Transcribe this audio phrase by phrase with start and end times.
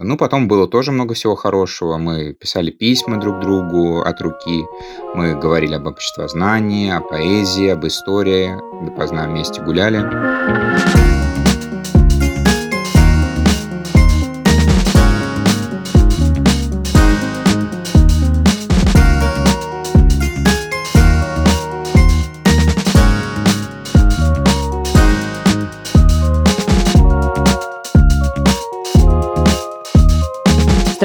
[0.00, 1.96] Ну, потом было тоже много всего хорошего.
[1.96, 4.64] Мы писали письма друг другу от руки.
[5.14, 8.56] Мы говорили об обществознании, о поэзии, об истории.
[8.84, 11.07] Допоздна вместе гуляли.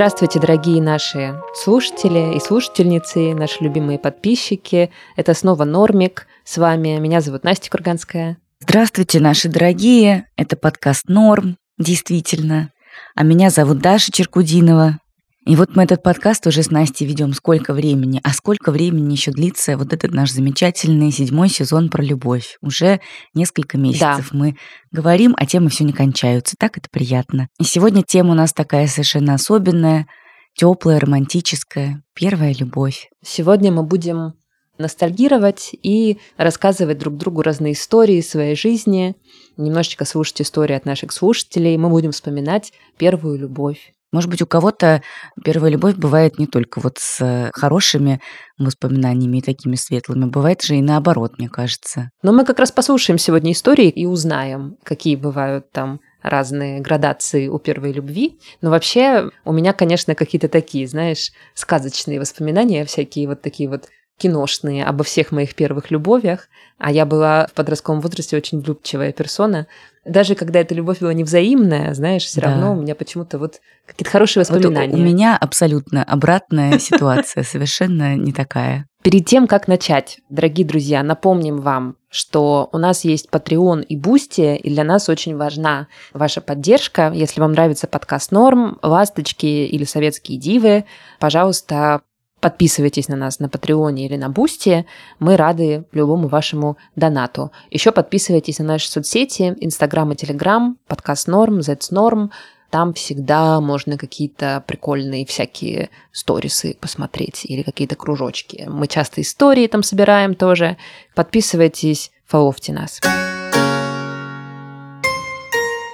[0.03, 4.91] Здравствуйте, дорогие наши слушатели и слушательницы, наши любимые подписчики.
[5.15, 6.27] Это снова Нормик.
[6.43, 8.35] С вами меня зовут Настя Курганская.
[8.59, 10.27] Здравствуйте, наши дорогие.
[10.35, 12.73] Это подкаст Норм, действительно.
[13.15, 14.99] А меня зовут Даша Черкудинова.
[15.45, 19.31] И вот мы этот подкаст уже с Настей ведем сколько времени, а сколько времени еще
[19.31, 22.57] длится вот этот наш замечательный седьмой сезон про любовь.
[22.61, 23.01] Уже
[23.33, 24.37] несколько месяцев да.
[24.37, 24.55] мы
[24.91, 26.55] говорим, а темы все не кончаются.
[26.57, 27.49] Так это приятно.
[27.59, 30.07] И сегодня тема у нас такая совершенно особенная,
[30.55, 33.09] теплая, романтическая, первая любовь.
[33.21, 34.35] Сегодня мы будем
[34.77, 39.15] ностальгировать и рассказывать друг другу разные истории своей жизни,
[39.57, 41.75] немножечко слушать истории от наших слушателей.
[41.75, 43.91] Мы будем вспоминать первую любовь.
[44.13, 45.01] Может быть, у кого-то
[45.43, 48.21] первая любовь бывает не только вот с хорошими
[48.57, 52.11] воспоминаниями и такими светлыми, бывает же и наоборот, мне кажется.
[52.21, 57.57] Но мы как раз послушаем сегодня истории и узнаем, какие бывают там разные градации у
[57.57, 58.39] первой любви.
[58.61, 64.85] Но вообще у меня, конечно, какие-то такие, знаешь, сказочные воспоминания, всякие вот такие вот киношные
[64.85, 66.47] обо всех моих первых любовях,
[66.77, 69.67] а я была в подростковом возрасте очень влюбчивая персона.
[70.05, 72.47] Даже когда эта любовь была невзаимная, знаешь, все да.
[72.47, 74.91] равно у меня почему-то вот какие-то хорошие воспоминания.
[74.91, 78.85] Вот у меня абсолютно обратная ситуация, совершенно не такая.
[79.03, 84.55] Перед тем, как начать, дорогие друзья, напомним вам, что у нас есть Patreon и Boosty,
[84.55, 87.11] и для нас очень важна ваша поддержка.
[87.13, 90.85] Если вам нравится подкаст Норм, Ласточки или Советские Дивы,
[91.19, 92.01] пожалуйста,
[92.43, 94.85] Подписывайтесь на нас на Патреоне или на Boosty.
[95.17, 97.53] Мы рады любому вашему донату.
[97.71, 102.31] Еще подписывайтесь на наши соцсети, Инстаграм и Телеграм, подкаст Норм, That's Norm.
[102.69, 108.65] Там всегда можно какие-то прикольные всякие сторисы посмотреть или какие-то кружочки.
[108.67, 110.75] Мы часто истории там собираем тоже.
[111.15, 112.99] Подписывайтесь, фоловьте нас.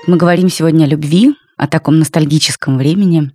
[0.08, 3.34] Мы говорим сегодня о любви, о таком ностальгическом времени.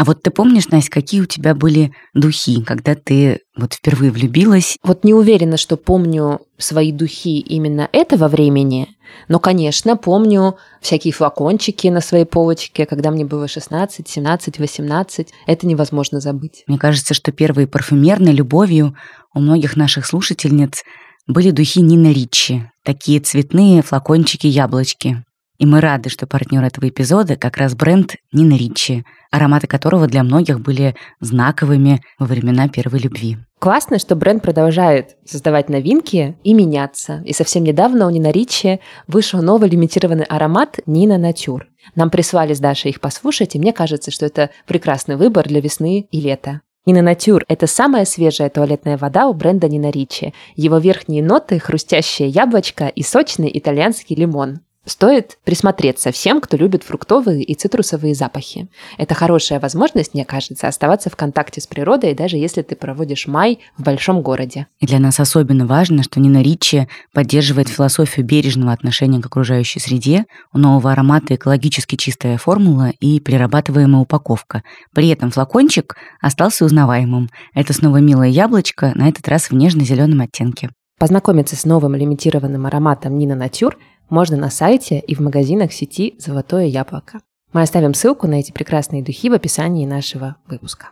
[0.00, 4.78] А вот ты помнишь, Настя, какие у тебя были духи, когда ты вот впервые влюбилась?
[4.82, 8.88] Вот не уверена, что помню свои духи именно этого времени,
[9.28, 15.28] но, конечно, помню всякие флакончики на своей полочке, когда мне было 16, 17, 18.
[15.46, 16.64] Это невозможно забыть.
[16.66, 18.96] Мне кажется, что первой парфюмерной любовью
[19.34, 20.82] у многих наших слушательниц
[21.26, 22.62] были духи Нина Ричи.
[22.84, 25.24] Такие цветные флакончики-яблочки.
[25.60, 30.22] И мы рады, что партнер этого эпизода как раз бренд Нина Ричи, ароматы которого для
[30.24, 33.36] многих были знаковыми во времена первой любви.
[33.58, 37.22] Классно, что бренд продолжает создавать новинки и меняться.
[37.26, 41.66] И совсем недавно у Нина Ричи вышел новый лимитированный аромат Нина Натюр.
[41.94, 46.08] Нам прислали с Дашей их послушать, и мне кажется, что это прекрасный выбор для весны
[46.10, 46.62] и лета.
[46.86, 50.32] Нина Натюр– это самая свежая туалетная вода у бренда Нина Ричи.
[50.56, 54.60] Его верхние ноты– хрустящее яблочко и сочный итальянский лимон.
[54.90, 58.68] Стоит присмотреться всем, кто любит фруктовые и цитрусовые запахи.
[58.98, 63.60] Это хорошая возможность, мне кажется, оставаться в контакте с природой, даже если ты проводишь май
[63.78, 64.66] в большом городе.
[64.80, 70.24] И для нас особенно важно, что Нина Ричи поддерживает философию бережного отношения к окружающей среде,
[70.52, 74.64] у нового аромата экологически чистая формула и перерабатываемая упаковка.
[74.92, 77.30] При этом флакончик остался узнаваемым.
[77.54, 80.70] Это снова милое яблочко, на этот раз в нежно-зеленом оттенке.
[81.00, 83.78] Познакомиться с новым лимитированным ароматом Нина Натюр
[84.10, 87.20] можно на сайте и в магазинах сети «Золотое яблоко».
[87.54, 90.88] Мы оставим ссылку на эти прекрасные духи в описании нашего выпуска.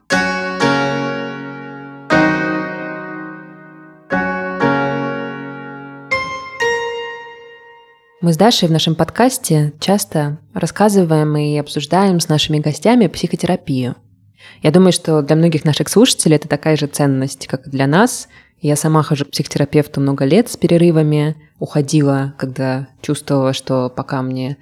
[8.22, 13.94] Мы с Дашей в нашем подкасте часто рассказываем и обсуждаем с нашими гостями психотерапию.
[14.62, 18.27] Я думаю, что для многих наших слушателей это такая же ценность, как и для нас–
[18.60, 21.37] я сама хожу к психотерапевту много лет с перерывами.
[21.59, 24.59] Уходила, когда чувствовала, что пока мне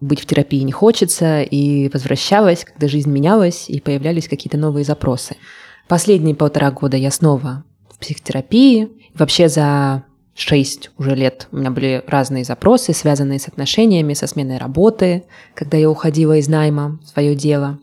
[0.00, 5.36] быть в терапии не хочется, и возвращалась, когда жизнь менялась, и появлялись какие-то новые запросы.
[5.88, 8.88] Последние полтора года я снова в психотерапии.
[9.14, 10.04] Вообще за
[10.34, 15.76] шесть уже лет у меня были разные запросы, связанные с отношениями, со сменой работы, когда
[15.76, 17.78] я уходила из найма свое дело,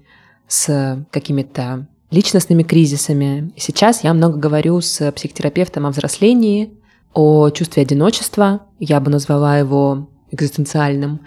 [0.47, 3.51] с какими-то личностными кризисами.
[3.57, 6.71] Сейчас я много говорю с психотерапевтом о взрослении,
[7.13, 11.21] о чувстве одиночества, я бы назвала его экзистенциальным,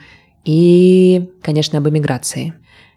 [0.44, 2.54] и, конечно, об эмиграции.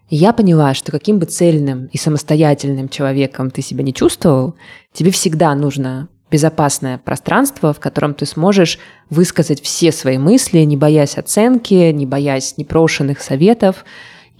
[0.08, 4.56] Я поняла, что каким бы цельным и самостоятельным человеком ты себя не чувствовал,
[4.92, 8.78] тебе всегда нужно безопасное пространство, в котором ты сможешь
[9.10, 13.84] высказать все свои мысли, не боясь оценки, не боясь непрошенных советов,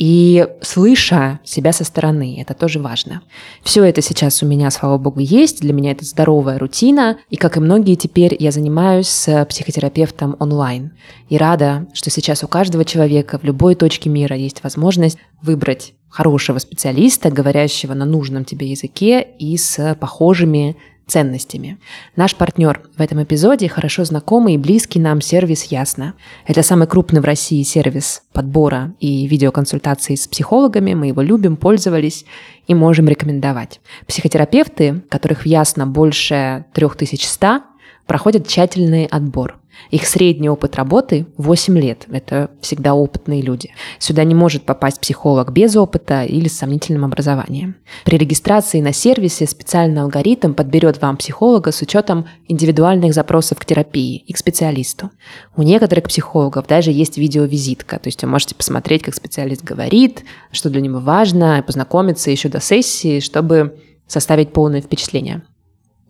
[0.03, 2.37] и слыша себя со стороны.
[2.41, 3.23] Это тоже важно.
[3.63, 5.61] Все это сейчас у меня, слава богу, есть.
[5.61, 7.19] Для меня это здоровая рутина.
[7.31, 10.91] И, как и многие теперь, я занимаюсь с психотерапевтом онлайн.
[11.29, 16.59] И рада, что сейчас у каждого человека в любой точке мира есть возможность выбрать хорошего
[16.59, 20.77] специалиста, говорящего на нужном тебе языке и с похожими
[21.13, 21.79] ценностями.
[22.17, 26.15] Наш партнер в этом эпизоде хорошо знакомый и близкий нам сервис Ясно.
[26.47, 30.95] Это самый крупный в России сервис подбора и видеоконсультаций с психологами.
[30.95, 32.25] Мы его любим, пользовались
[32.67, 33.81] и можем рекомендовать.
[34.07, 37.61] Психотерапевты, которых в Ясно больше 3100,
[38.07, 39.62] проходят тщательный отбор.
[39.91, 42.07] Их средний опыт работы 8 лет.
[42.11, 43.71] Это всегда опытные люди.
[43.99, 47.77] Сюда не может попасть психолог без опыта или с сомнительным образованием.
[48.05, 54.17] При регистрации на сервисе специальный алгоритм подберет вам психолога с учетом индивидуальных запросов к терапии
[54.17, 55.11] и к специалисту.
[55.57, 60.71] У некоторых психологов даже есть видеовизитка, то есть вы можете посмотреть, как специалист говорит, что
[60.71, 63.77] для него важно, познакомиться еще до сессии, чтобы
[64.07, 65.43] составить полное впечатление.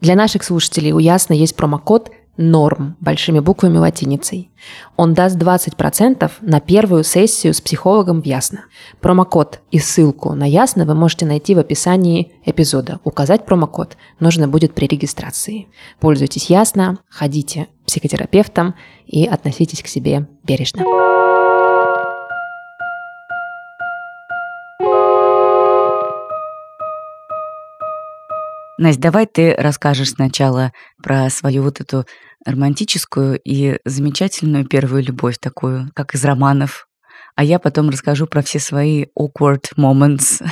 [0.01, 4.51] Для наших слушателей у Ясно есть промокод норм большими буквами латиницей.
[4.97, 8.65] Он даст 20% на первую сессию с психологом в Ясно.
[9.01, 13.01] Промокод и ссылку на Ясно вы можете найти в описании эпизода.
[13.05, 15.69] Указать промокод нужно будет при регистрации.
[16.01, 18.75] Пользуйтесь Ясно, ходите к психотерапевтам
[19.07, 20.83] и относитесь к себе бережно.
[28.79, 30.73] Настя, давай ты расскажешь сначала
[31.03, 32.07] про свою вот эту
[32.45, 36.89] романтическую и замечательную первую любовь такую, как из романов.
[37.35, 40.43] А я потом расскажу про все свои awkward moments.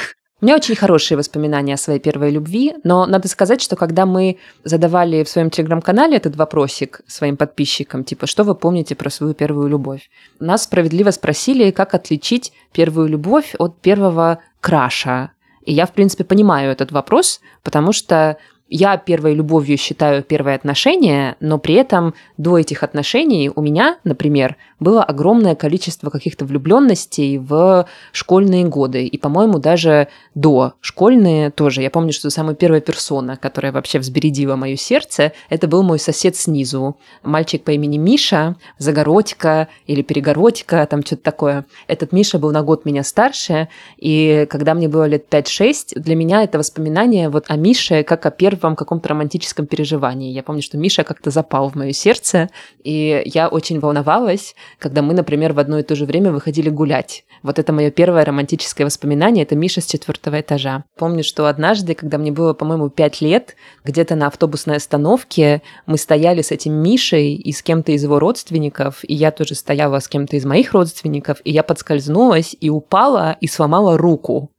[0.41, 4.39] У меня очень хорошие воспоминания о своей первой любви, но надо сказать, что когда мы
[4.65, 9.69] задавали в своем телеграм-канале этот вопросик своим подписчикам, типа, что вы помните про свою первую
[9.69, 10.09] любовь,
[10.39, 16.73] нас справедливо спросили, как отличить первую любовь от первого краша, и я, в принципе, понимаю
[16.73, 18.37] этот вопрос, потому что
[18.71, 24.57] я первой любовью считаю первые отношения, но при этом до этих отношений у меня, например,
[24.79, 29.05] было огромное количество каких-то влюбленностей в школьные годы.
[29.05, 31.83] И, по-моему, даже до школьные тоже.
[31.83, 36.37] Я помню, что самая первая персона, которая вообще взбередила мое сердце, это был мой сосед
[36.37, 36.97] снизу.
[37.25, 41.67] Мальчик по имени Миша, Загородько или Перегородько, там что-то такое.
[41.89, 46.45] Этот Миша был на год меня старше, и когда мне было лет 5-6, для меня
[46.45, 50.33] это воспоминание вот о Мише как о первом первом каком-то романтическом переживании.
[50.33, 52.49] Я помню, что Миша как-то запал в мое сердце,
[52.83, 57.25] и я очень волновалась, когда мы, например, в одно и то же время выходили гулять.
[57.43, 60.85] Вот это мое первое романтическое воспоминание, это Миша с четвертого этажа.
[60.99, 66.43] Помню, что однажды, когда мне было, по-моему, пять лет, где-то на автобусной остановке мы стояли
[66.43, 70.37] с этим Мишей и с кем-то из его родственников, и я тоже стояла с кем-то
[70.37, 74.51] из моих родственников, и я подскользнулась и упала и сломала руку.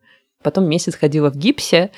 [0.44, 1.92] Потом месяц ходила в гипсе,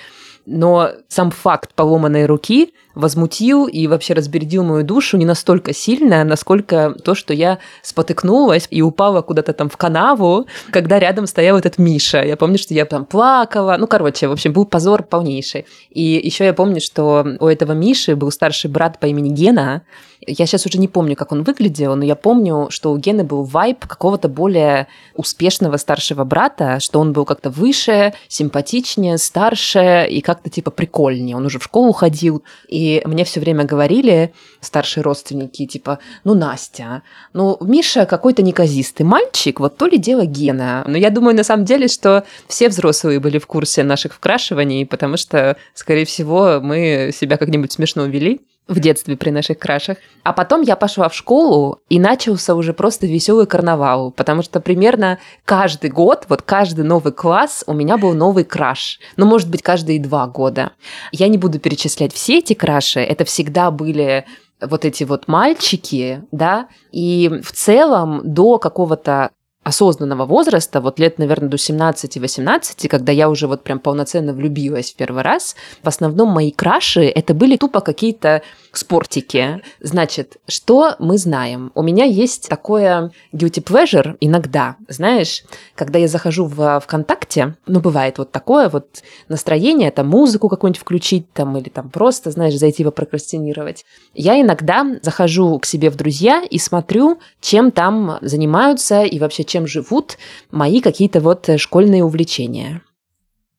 [0.45, 6.95] но сам факт поломанной руки возмутил и вообще разбередил мою душу не настолько сильно, насколько
[7.03, 12.21] то, что я спотыкнулась и упала куда-то там в канаву, когда рядом стоял этот Миша.
[12.23, 13.75] Я помню, что я там плакала.
[13.79, 15.65] Ну, короче, в общем, был позор полнейший.
[15.89, 19.83] И еще я помню, что у этого Миши был старший брат по имени Гена.
[20.25, 23.44] Я сейчас уже не помню, как он выглядел, но я помню, что у Гены был
[23.44, 30.50] вайб какого-то более успешного старшего брата, что он был как-то выше, симпатичнее, старше и как-то
[30.50, 31.36] типа прикольнее.
[31.36, 32.44] Он уже в школу ходил.
[32.68, 37.03] И мне все время говорили старшие родственники, типа, ну, Настя,
[37.34, 40.84] ну, Миша какой-то неказистый мальчик, вот то ли дело Гена.
[40.88, 45.18] Но я думаю, на самом деле, что все взрослые были в курсе наших вкрашиваний, потому
[45.18, 49.98] что, скорее всего, мы себя как-нибудь смешно вели в детстве при наших крашах.
[50.24, 55.20] А потом я пошла в школу, и начался уже просто веселый карнавал, потому что примерно
[55.46, 59.00] каждый год, вот каждый новый класс у меня был новый краш.
[59.17, 60.72] Ну, может быть, каждые два года.
[61.12, 64.25] Я не буду перечислять все эти краши, это всегда были
[64.62, 69.32] вот эти вот мальчики, да, и в целом до какого-то
[69.63, 74.96] осознанного возраста, вот лет, наверное, до 17-18, когда я уже вот прям полноценно влюбилась в
[74.96, 78.41] первый раз, в основном мои краши это были тупо какие-то
[78.72, 79.62] спортики.
[79.79, 81.72] Значит, что мы знаем?
[81.75, 85.43] У меня есть такое guilty pleasure иногда, знаешь,
[85.75, 91.32] когда я захожу в ВКонтакте, ну, бывает вот такое вот настроение, там музыку какую-нибудь включить
[91.34, 93.86] там или там просто, знаешь, зайти попрокрастинировать.
[94.13, 99.67] Я иногда захожу к себе в друзья и смотрю, чем там занимаются и вообще чем
[99.67, 100.17] живут
[100.51, 102.81] мои какие-то вот школьные увлечения.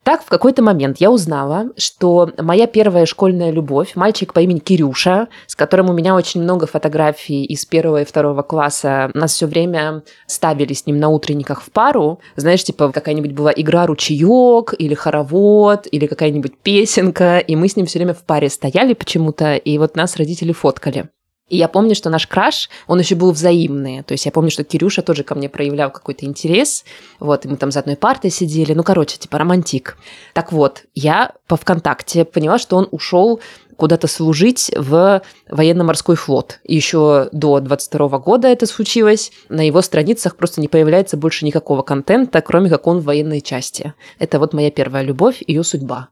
[0.03, 5.29] Так, в какой-то момент я узнала, что моя первая школьная любовь, мальчик по имени Кирюша,
[5.47, 10.03] с которым у меня очень много фотографий из первого и второго класса, нас все время
[10.27, 12.21] ставили с ним на утренниках в пару.
[12.37, 17.87] Знаешь, типа какая-нибудь была игра «Ручеек» или «Хоровод», или какая-нибудь песенка, и мы с ним
[17.87, 21.09] все время в паре стояли почему-то, и вот нас родители фоткали.
[21.49, 24.03] И я помню, что наш краш, он еще был взаимный.
[24.03, 26.85] То есть я помню, что Кирюша тоже ко мне проявлял какой-то интерес.
[27.21, 28.73] Вот, и мы там за одной партой сидели.
[28.73, 29.99] Ну, короче, типа романтик.
[30.33, 33.41] Так вот, я по ВКонтакте поняла, что он ушел
[33.77, 35.21] куда-то служить в
[35.51, 36.61] военно-морской флот.
[36.65, 39.33] Еще до 22 года это случилось.
[39.49, 43.93] На его страницах просто не появляется больше никакого контента, кроме как он в военной части.
[44.19, 46.09] Это вот моя первая любовь, ее судьба.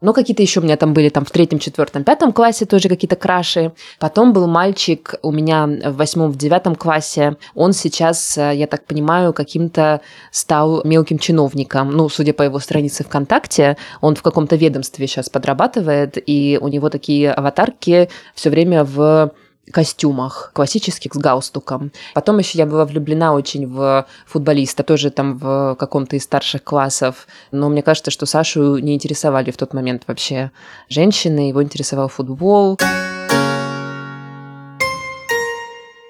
[0.00, 3.16] Но какие-то еще у меня там были там в третьем, четвертом, пятом классе тоже какие-то
[3.16, 3.72] краши.
[3.98, 7.36] Потом был мальчик у меня в восьмом, в девятом классе.
[7.54, 10.00] Он сейчас, э, я так понимаю, каким-то
[10.30, 11.90] стал мелким чиновником.
[11.90, 16.90] Ну, судя по его странице ВКонтакте, он в каком-то ведомстве сейчас подрабатывает, и у него
[16.90, 19.32] такие аватарки все время в
[19.72, 21.92] костюмах классических с галстуком.
[22.14, 27.26] Потом еще я была влюблена очень в футболиста, тоже там в каком-то из старших классов.
[27.52, 30.50] Но мне кажется, что Сашу не интересовали в тот момент вообще
[30.88, 32.78] женщины, его интересовал футбол.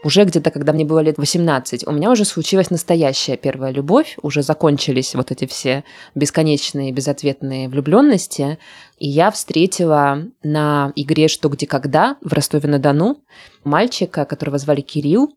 [0.08, 4.40] Уже где-то, когда мне было лет 18, у меня уже случилась настоящая первая любовь, уже
[4.40, 5.84] закончились вот эти все
[6.14, 8.58] бесконечные, безответные влюбленности,
[8.96, 13.22] и я встретила на игре «Что, где, когда» в Ростове-на-Дону
[13.64, 15.36] мальчика, которого звали Кирилл,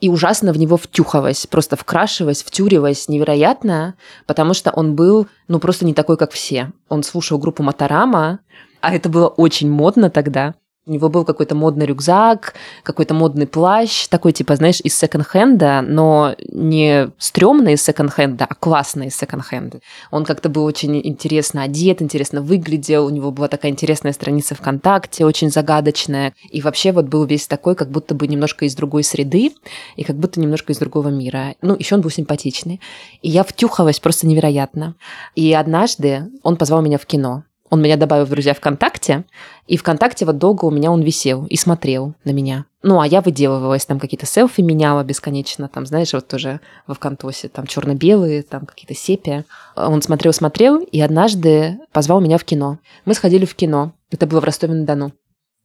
[0.00, 3.94] и ужасно в него втюхалась, просто вкрашивалась, втюривалась невероятно,
[4.26, 6.72] потому что он был, ну, просто не такой, как все.
[6.90, 8.40] Он слушал группу Моторама,
[8.82, 10.56] а это было очень модно тогда.
[10.86, 16.34] У него был какой-то модный рюкзак, какой-то модный плащ, такой типа, знаешь, из секонд-хенда, но
[16.52, 19.80] не стрёмный из секонд-хенда, а классный из секонд-хенда.
[20.10, 25.24] Он как-то был очень интересно одет, интересно выглядел, у него была такая интересная страница ВКонтакте,
[25.24, 26.34] очень загадочная.
[26.50, 29.52] И вообще вот был весь такой, как будто бы немножко из другой среды
[29.96, 31.54] и как будто немножко из другого мира.
[31.62, 32.82] Ну, еще он был симпатичный.
[33.22, 34.96] И я втюхалась просто невероятно.
[35.34, 37.44] И однажды он позвал меня в кино.
[37.74, 39.24] Он меня добавил в друзья ВКонтакте,
[39.66, 42.66] и ВКонтакте вот долго у меня он висел и смотрел на меня.
[42.84, 47.48] Ну, а я выделывалась, там какие-то селфи меняла бесконечно, там, знаешь, вот тоже во ВКонтосе,
[47.48, 49.44] там черно-белые, там какие-то сепия.
[49.74, 52.78] Он смотрел-смотрел, и однажды позвал меня в кино.
[53.06, 53.92] Мы сходили в кино.
[54.12, 55.10] Это было в Ростове-на-Дону.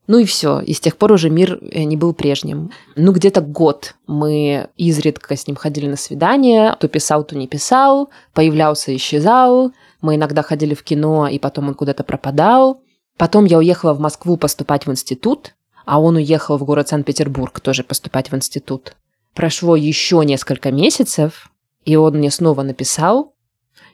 [0.08, 0.62] Ну и все.
[0.62, 2.72] И с тех пор уже мир э, не был прежним.
[2.96, 6.76] Ну, где-то год мы изредка с ним ходили на свидания.
[6.80, 8.10] То писал, то не писал.
[8.34, 9.72] Появлялся, исчезал.
[10.02, 12.82] Мы иногда ходили в кино, и потом он куда-то пропадал.
[13.18, 17.84] Потом я уехала в Москву поступать в институт, а он уехал в город Санкт-Петербург тоже
[17.84, 18.96] поступать в институт.
[19.34, 21.52] Прошло еще несколько месяцев,
[21.84, 23.34] и он мне снова написал,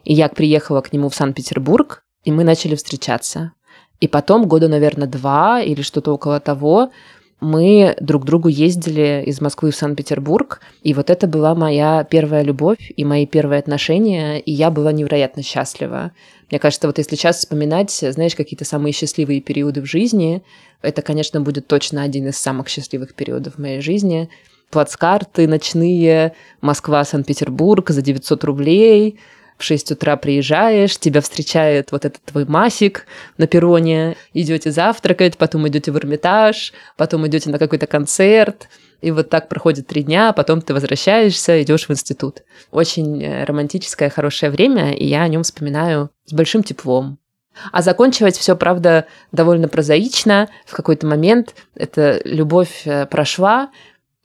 [0.03, 3.53] и я приехала к нему в Санкт-Петербург, и мы начали встречаться.
[3.99, 6.91] И потом, года, наверное, два или что-то около того,
[7.41, 12.43] мы друг к другу ездили из Москвы в Санкт-Петербург, и вот это была моя первая
[12.43, 16.11] любовь и мои первые отношения, и я была невероятно счастлива.
[16.49, 20.43] Мне кажется, вот если сейчас вспоминать, знаешь, какие-то самые счастливые периоды в жизни,
[20.81, 24.29] это, конечно, будет точно один из самых счастливых периодов в моей жизни.
[24.69, 29.19] Плацкарты ночные, Москва, Санкт-Петербург за 900 рублей–
[29.57, 33.05] в 6 утра приезжаешь, тебя встречает вот этот твой масик
[33.37, 38.67] на перроне, идете завтракать, потом идете в Эрмитаж, потом идете на какой-то концерт,
[39.01, 42.43] и вот так проходит три дня, потом ты возвращаешься, идешь в институт.
[42.71, 47.19] Очень э, романтическое, хорошее время, и я о нем вспоминаю с большим теплом.
[47.71, 50.49] А закончилось все, правда, довольно прозаично.
[50.65, 53.69] В какой-то момент эта любовь э, прошла,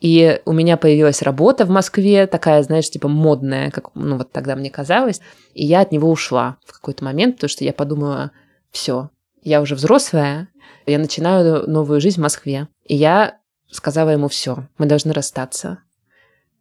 [0.01, 4.57] и у меня появилась работа в Москве, такая, знаешь, типа модная, как, ну, вот тогда
[4.57, 5.21] мне казалось.
[5.53, 8.31] И я от него ушла в какой-то момент, потому что я подумала,
[8.71, 9.11] все,
[9.43, 10.49] я уже взрослая,
[10.87, 12.69] я начинаю новую жизнь в Москве.
[12.87, 13.39] И я
[13.71, 15.81] сказала ему, все, мы должны расстаться.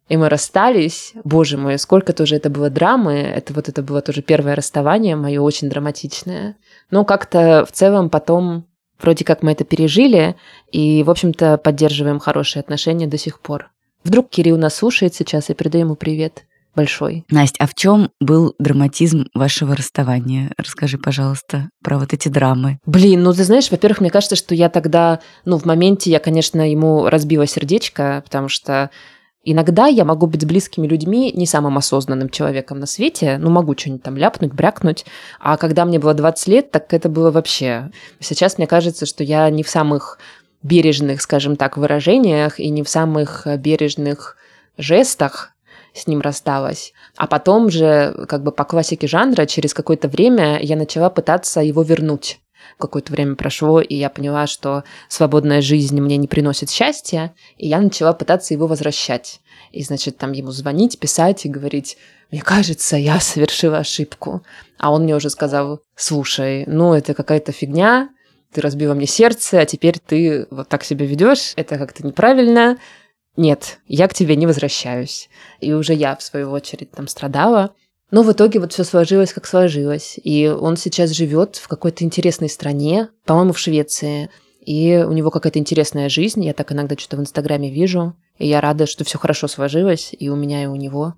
[0.08, 1.12] И мы расстались.
[1.22, 3.14] Боже мой, сколько тоже это было драмы.
[3.14, 6.56] Это вот это было тоже первое расставание мое, очень драматичное.
[6.90, 8.66] Но как-то в целом потом
[9.00, 10.36] Вроде как мы это пережили
[10.70, 13.70] и, в общем-то, поддерживаем хорошие отношения до сих пор.
[14.04, 17.24] Вдруг Кирилл нас слушает сейчас, и передаю ему привет большой.
[17.30, 20.52] Настя, а в чем был драматизм вашего расставания?
[20.56, 22.78] Расскажи, пожалуйста, про вот эти драмы.
[22.86, 26.70] Блин, ну ты знаешь, во-первых, мне кажется, что я тогда, ну в моменте я, конечно,
[26.70, 28.90] ему разбила сердечко, потому что
[29.42, 33.76] Иногда я могу быть с близкими людьми не самым осознанным человеком на свете, ну, могу
[33.76, 35.06] что-нибудь там ляпнуть, брякнуть,
[35.38, 37.90] а когда мне было 20 лет, так это было вообще...
[38.20, 40.18] Сейчас мне кажется, что я не в самых
[40.62, 44.36] бережных, скажем так, выражениях и не в самых бережных
[44.76, 45.52] жестах,
[45.94, 46.92] с ним рассталась.
[47.16, 51.82] А потом же, как бы по классике жанра, через какое-то время я начала пытаться его
[51.82, 52.40] вернуть.
[52.80, 57.80] Какое-то время прошло, и я поняла, что свободная жизнь мне не приносит счастья, и я
[57.80, 59.40] начала пытаться его возвращать.
[59.70, 61.96] И, значит, там ему звонить, писать и говорить,
[62.30, 64.42] мне кажется, я совершила ошибку.
[64.78, 68.08] А он мне уже сказал, слушай, ну это какая-то фигня,
[68.52, 72.78] ты разбила мне сердце, а теперь ты вот так себя ведешь, это как-то неправильно.
[73.36, 75.28] Нет, я к тебе не возвращаюсь.
[75.60, 77.74] И уже я, в свою очередь, там страдала.
[78.10, 80.18] Но в итоге вот все сложилось, как сложилось.
[80.22, 84.30] И он сейчас живет в какой-то интересной стране, по-моему, в Швеции.
[84.64, 86.44] И у него какая-то интересная жизнь.
[86.44, 88.14] Я так иногда что-то в Инстаграме вижу.
[88.38, 91.14] И я рада, что все хорошо сложилось и у меня, и у него.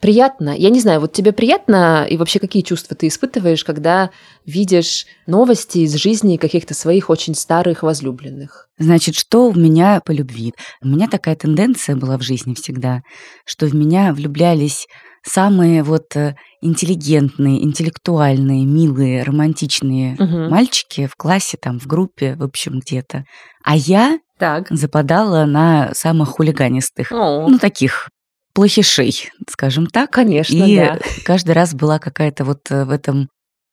[0.00, 0.56] Приятно.
[0.56, 4.10] Я не знаю, вот тебе приятно и вообще какие чувства ты испытываешь, когда
[4.46, 8.70] видишь новости из жизни каких-то своих очень старых возлюбленных?
[8.78, 10.54] Значит, что у меня по любви?
[10.82, 13.02] У меня такая тенденция была в жизни всегда,
[13.44, 14.88] что в меня влюблялись
[15.22, 20.50] самые вот э, интеллигентные, интеллектуальные, милые, романтичные угу.
[20.50, 23.24] мальчики в классе, там, в группе, в общем, где-то.
[23.64, 24.68] А я так.
[24.70, 27.12] западала на самых хулиганистых.
[27.12, 27.48] О.
[27.48, 28.08] Ну, таких
[28.54, 30.10] плохишей, скажем так.
[30.10, 30.98] Конечно, И да.
[31.24, 33.28] каждый раз была какая-то вот э, в этом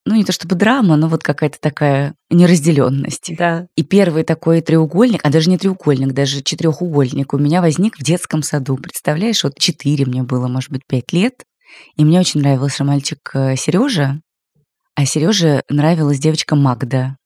[0.08, 3.36] ну, не то чтобы драма, но вот какая-то такая неразделенность.
[3.38, 3.68] Да.
[3.76, 8.42] И первый такой треугольник, а даже не треугольник, даже четырехугольник у меня возник в детском
[8.42, 8.78] саду.
[8.78, 11.44] Представляешь, вот четыре мне было, может быть, пять лет.
[11.98, 14.22] И мне очень нравился мальчик э, Сережа,
[14.96, 17.18] а Сереже нравилась девочка Магда.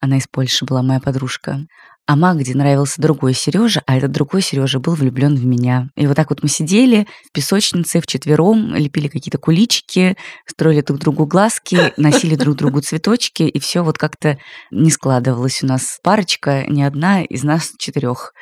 [0.00, 1.66] Она из Польши была моя подружка.
[2.12, 5.88] А Магде нравился другой Сережа, а этот другой Сережа был влюблен в меня.
[5.96, 11.24] И вот так вот мы сидели в песочнице вчетвером, лепили какие-то куличики, строили друг другу
[11.24, 14.36] глазки, носили друг другу цветочки, и все вот как-то
[14.70, 16.00] не складывалось у нас.
[16.02, 18.34] Парочка, не одна из нас четырех.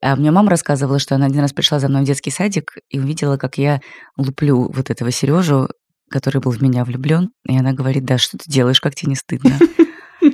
[0.00, 3.00] А мне мама рассказывала, что она один раз пришла за мной в детский садик и
[3.00, 3.80] увидела, как я
[4.16, 5.68] луплю вот этого Сережу,
[6.10, 7.30] который был в меня влюблен.
[7.48, 9.58] И она говорит, да, что ты делаешь, как тебе не стыдно?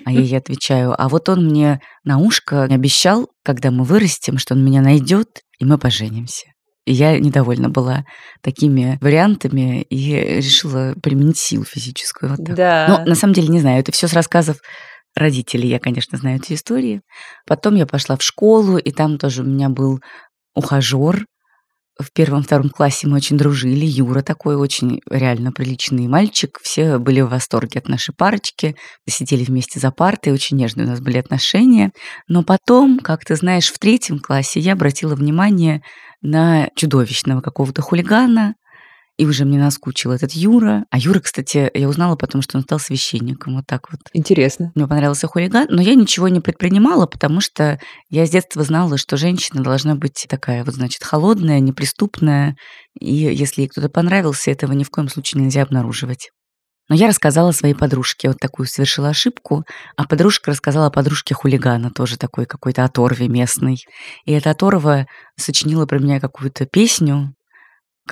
[0.05, 4.55] А я ей отвечаю, а вот он мне на ушко обещал, когда мы вырастем, что
[4.55, 6.47] он меня найдет, и мы поженимся.
[6.85, 8.05] И я недовольна была
[8.43, 12.31] такими вариантами и решила применить силу физическую.
[12.31, 12.57] Вот так.
[12.57, 12.87] Да.
[12.88, 14.57] Но на самом деле не знаю, это все с рассказов
[15.15, 15.69] родителей.
[15.69, 17.03] Я, конечно, знаю эти истории.
[17.47, 20.01] Потом я пошла в школу, и там тоже у меня был
[20.55, 21.25] ухажер,
[22.00, 23.85] в первом-втором классе мы очень дружили.
[23.85, 26.59] Юра такой очень реально приличный мальчик.
[26.62, 28.76] Все были в восторге от нашей парочки.
[29.09, 31.92] Сидели вместе за партой, очень нежные у нас были отношения.
[32.28, 35.83] Но потом, как ты знаешь, в третьем классе я обратила внимание
[36.22, 38.55] на чудовищного какого-то хулигана,
[39.23, 40.85] и уже мне наскучил этот Юра.
[40.91, 43.55] А Юра, кстати, я узнала потом, что он стал священником.
[43.55, 44.01] Вот так вот.
[44.13, 44.73] Интересно.
[44.75, 47.79] Мне понравился хулиган, но я ничего не предпринимала, потому что
[48.11, 52.57] я с детства знала, что женщина должна быть такая вот, значит, холодная, неприступная.
[52.99, 56.31] И если ей кто-то понравился, этого ни в коем случае нельзя обнаруживать.
[56.89, 59.63] Но я рассказала своей подружке, вот такую совершила ошибку,
[59.97, 63.77] а подружка рассказала подружке хулигана, тоже такой какой-то оторве местный.
[64.25, 65.07] И эта оторва
[65.37, 67.37] сочинила про меня какую-то песню,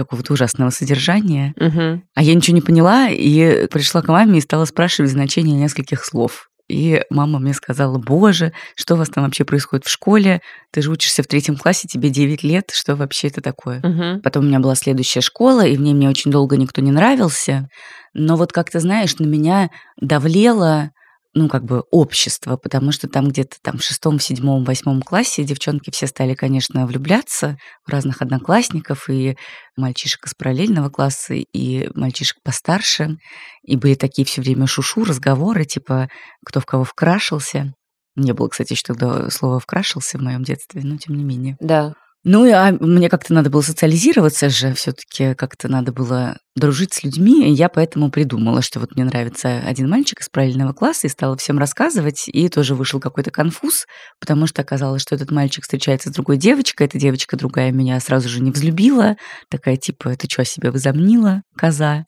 [0.04, 1.54] какого-то ужасного содержания.
[1.56, 2.02] Угу.
[2.14, 6.50] А я ничего не поняла и пришла к маме и стала спрашивать значение нескольких слов.
[6.70, 10.40] И мама мне сказала, боже, что у вас там вообще происходит в школе?
[10.70, 13.80] Ты же учишься в третьем классе, тебе 9 лет, что вообще это такое?
[13.80, 14.22] Угу.
[14.22, 17.68] Потом у меня была следующая школа, и в ней мне очень долго никто не нравился.
[18.14, 20.92] Но вот как то знаешь, на меня давлело
[21.32, 25.90] ну, как бы общество, потому что там где-то там в шестом, седьмом, восьмом классе девчонки
[25.90, 29.36] все стали, конечно, влюбляться в разных одноклассников и
[29.76, 33.16] мальчишек из параллельного класса, и мальчишек постарше.
[33.62, 36.08] И были такие все время шушу, разговоры, типа,
[36.44, 37.74] кто в кого вкрашился.
[38.16, 41.56] Не было, кстати, еще тогда слова «вкрашился» в моем детстве, но тем не менее.
[41.60, 41.94] Да.
[42.22, 47.48] Ну, а мне как-то надо было социализироваться же, все-таки как-то надо было дружить с людьми,
[47.48, 51.34] и я поэтому придумала, что вот мне нравится один мальчик из параллельного класса, и стала
[51.38, 53.86] всем рассказывать, и тоже вышел какой-то конфуз,
[54.20, 58.28] потому что оказалось, что этот мальчик встречается с другой девочкой, эта девочка другая меня сразу
[58.28, 59.16] же не взлюбила,
[59.48, 62.04] такая типа, ты что, себя возомнила, коза?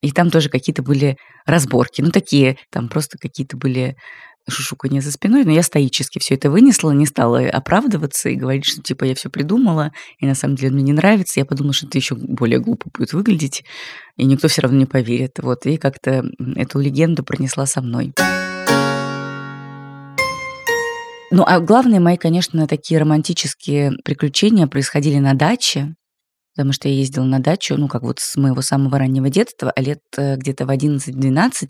[0.00, 1.16] И там тоже какие-то были
[1.46, 3.96] разборки, ну такие, там просто какие-то были
[4.50, 8.82] шушуканье за спиной, но я стоически все это вынесла, не стала оправдываться и говорить, что
[8.82, 11.40] типа я все придумала, и на самом деле мне не нравится.
[11.40, 13.64] Я подумала, что это еще более глупо будет выглядеть,
[14.16, 15.38] и никто все равно не поверит.
[15.38, 16.24] Вот, и как-то
[16.56, 18.12] эту легенду пронесла со мной.
[21.30, 25.94] Ну, а главные мои, конечно, такие романтические приключения происходили на даче,
[26.58, 29.80] потому что я ездила на дачу, ну, как вот с моего самого раннего детства, а
[29.80, 31.68] лет э, где-то в 11-12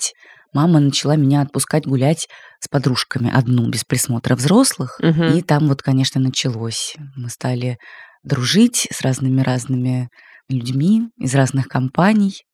[0.54, 2.26] мама начала меня отпускать гулять
[2.58, 4.98] с подружками одну, без присмотра взрослых.
[5.02, 5.24] Угу.
[5.36, 6.96] И там вот, конечно, началось.
[7.16, 7.76] Мы стали
[8.22, 10.08] дружить с разными-разными
[10.48, 12.44] людьми из разных компаний.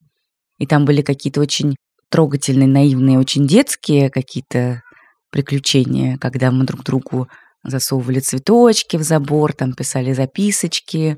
[0.58, 1.76] И там были какие-то очень
[2.10, 4.82] трогательные, наивные, очень детские какие-то
[5.30, 7.28] приключения, когда мы друг другу
[7.62, 11.16] засовывали цветочки в забор, там писали записочки,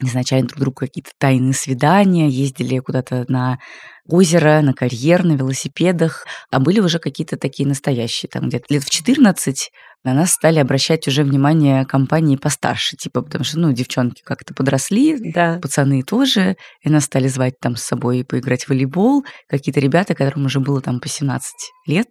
[0.00, 3.58] назначали друг другу какие-то тайные свидания, ездили куда-то на
[4.06, 8.28] озеро, на карьер, на велосипедах, а были уже какие-то такие настоящие.
[8.30, 9.70] Там где-то лет в 14
[10.04, 15.18] на нас стали обращать уже внимание компании постарше, типа, потому что, ну, девчонки как-то подросли,
[15.32, 15.58] Да.
[15.60, 20.46] пацаны тоже, и нас стали звать там с собой поиграть в волейбол, какие-то ребята, которым
[20.46, 22.06] уже было там по 17 лет.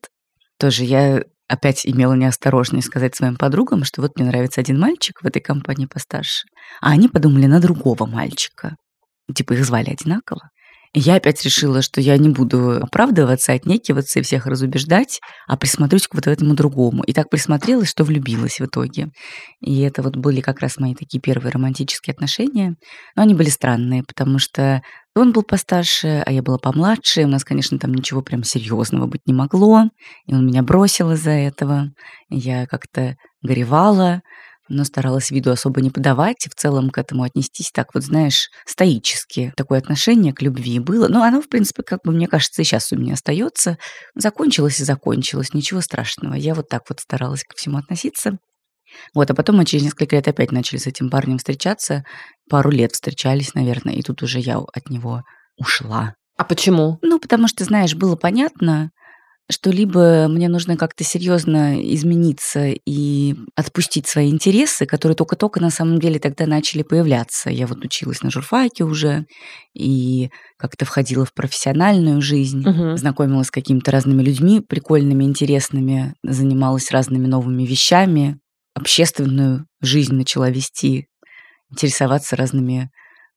[0.59, 5.25] Тоже я опять имела неосторожность сказать своим подругам, что вот мне нравится один мальчик в
[5.25, 6.47] этой компании постарше,
[6.81, 8.75] а они подумали на другого мальчика.
[9.33, 10.49] Типа их звали одинаково.
[10.93, 16.07] И я опять решила, что я не буду оправдываться, отнекиваться и всех разубеждать, а присмотрюсь
[16.07, 17.03] к вот этому другому.
[17.03, 19.09] И так присмотрелась, что влюбилась в итоге.
[19.61, 22.75] И это вот были как раз мои такие первые романтические отношения.
[23.15, 24.81] Но они были странные, потому что
[25.17, 27.23] он был постарше, а я была помладше.
[27.23, 29.89] У нас, конечно, там ничего прям серьезного быть не могло.
[30.25, 31.91] И он меня бросил из-за этого.
[32.29, 34.21] Я как-то горевала,
[34.69, 38.49] но старалась виду особо не подавать и в целом к этому отнестись так вот, знаешь,
[38.65, 39.53] стоически.
[39.55, 41.07] Такое отношение к любви было.
[41.07, 43.77] Но оно, в принципе, как бы, мне кажется, и сейчас у меня остается.
[44.15, 46.33] Закончилось и закончилось, ничего страшного.
[46.33, 48.37] Я вот так вот старалась ко всему относиться.
[49.13, 52.03] Вот, а потом мы через несколько лет опять начали с этим парнем встречаться.
[52.49, 55.23] Пару лет встречались, наверное, и тут уже я от него
[55.57, 56.13] ушла.
[56.37, 56.99] А почему?
[57.01, 58.91] Ну, потому что, знаешь, было понятно,
[59.49, 65.99] что либо мне нужно как-то серьезно измениться и отпустить свои интересы, которые только-только на самом
[65.99, 67.49] деле тогда начали появляться.
[67.49, 69.25] Я вот училась на журфаке уже
[69.73, 72.97] и как-то входила в профессиональную жизнь, Мгм.
[72.97, 78.39] знакомилась с какими-то разными людьми прикольными, интересными, занималась разными новыми вещами,
[78.77, 81.07] общественную жизнь начала вести,
[81.71, 82.89] интересоваться разными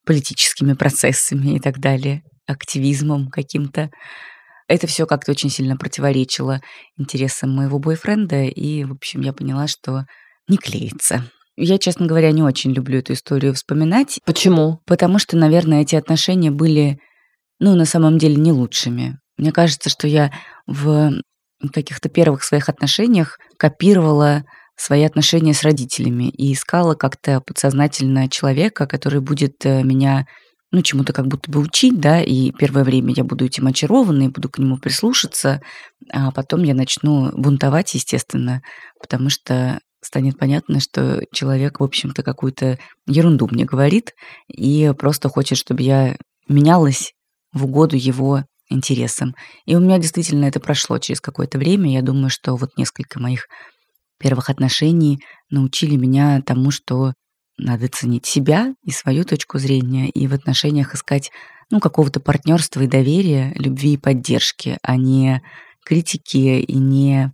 [0.05, 3.91] политическими процессами и так далее, активизмом каким-то.
[4.69, 6.61] Это все как-то очень сильно противоречило
[6.97, 10.05] интересам моего бойфренда, и, в общем, я поняла, что
[10.47, 11.25] не клеится.
[11.57, 14.81] Я, честно говоря, не очень люблю эту историю вспоминать, Почему?
[14.87, 16.99] потому что, наверное, эти отношения были,
[17.59, 19.19] ну, на самом деле, не лучшими.
[19.37, 20.33] Мне кажется, что я
[20.67, 21.13] в
[21.73, 24.45] каких-то первых своих отношениях копировала
[24.81, 30.27] свои отношения с родителями и искала как-то подсознательно человека, который будет э, меня
[30.73, 34.29] ну, чему-то как будто бы учить, да, и первое время я буду этим очарована и
[34.29, 35.61] буду к нему прислушаться,
[36.11, 38.63] а потом я начну бунтовать, естественно,
[39.01, 44.15] потому что станет понятно, что человек, в общем-то, какую-то ерунду мне говорит
[44.49, 46.17] и просто хочет, чтобы я
[46.49, 47.13] менялась
[47.53, 49.35] в угоду его интересам.
[49.67, 51.93] И у меня действительно это прошло через какое-то время.
[51.93, 53.47] Я думаю, что вот несколько моих
[54.21, 57.15] первых отношений научили меня тому, что
[57.59, 61.31] надо ценить себя и свою точку зрения, и в отношениях искать
[61.71, 65.43] ну, какого-то партнерства и доверия, любви и поддержки, а не
[65.85, 67.33] критики и не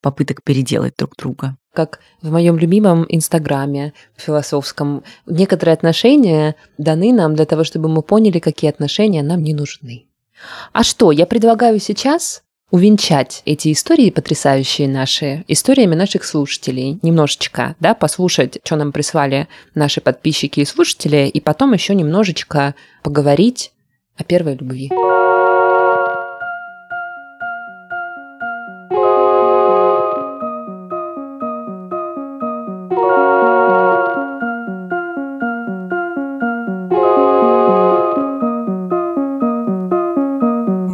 [0.00, 1.56] попыток переделать друг друга.
[1.72, 8.38] Как в моем любимом инстаграме философском, некоторые отношения даны нам для того, чтобы мы поняли,
[8.38, 10.06] какие отношения нам не нужны.
[10.72, 12.43] А что, я предлагаю сейчас
[12.74, 20.00] увенчать эти истории потрясающие наши историями наших слушателей немножечко, да, послушать, что нам прислали наши
[20.00, 23.70] подписчики и слушатели, и потом еще немножечко поговорить
[24.16, 24.90] о первой любви.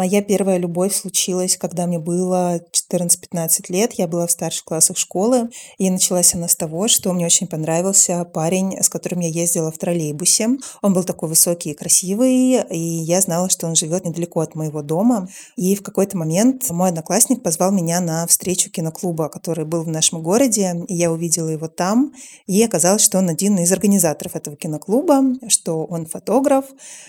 [0.00, 3.92] Моя первая любовь случилась, когда мне было 14-15 лет.
[3.92, 5.50] Я была в старших классах школы.
[5.76, 9.76] И началась она с того, что мне очень понравился парень, с которым я ездила в
[9.76, 10.56] троллейбусе.
[10.80, 14.80] Он был такой высокий и красивый, и я знала, что он живет недалеко от моего
[14.80, 15.28] дома.
[15.56, 20.22] И в какой-то момент мой одноклассник позвал меня на встречу киноклуба, который был в нашем
[20.22, 20.82] городе.
[20.88, 22.14] И я увидела его там.
[22.46, 26.64] И оказалось, что он один из организаторов этого киноклуба, что он фотограф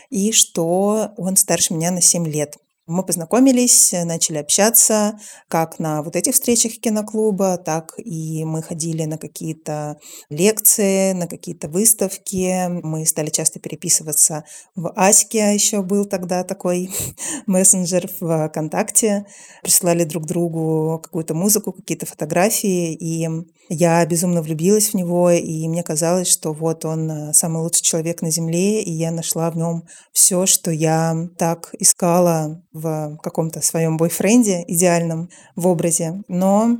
[0.09, 2.57] и что он старше меня на 7 лет.
[2.91, 9.17] Мы познакомились, начали общаться как на вот этих встречах киноклуба, так и мы ходили на
[9.17, 9.97] какие-то
[10.29, 12.67] лекции, на какие-то выставки.
[12.67, 14.43] Мы стали часто переписываться
[14.75, 16.89] в Аське, еще был тогда такой
[17.45, 19.25] мессенджер в ВКонтакте.
[19.63, 23.25] Присылали друг другу какую-то музыку, какие-то фотографии, и
[23.73, 28.29] я безумно влюбилась в него, и мне казалось, что вот он самый лучший человек на
[28.29, 34.65] Земле, и я нашла в нем все, что я так искала в каком-то своем бойфренде
[34.67, 36.21] идеальном в образе.
[36.27, 36.79] Но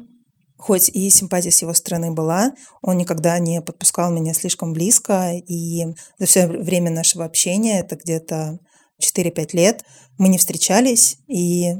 [0.57, 2.51] хоть и симпатия с его стороны была,
[2.81, 5.85] он никогда не подпускал меня слишком близко, и
[6.19, 8.59] за все время нашего общения, это где-то
[9.01, 9.85] 4-5 лет,
[10.17, 11.73] мы не встречались, и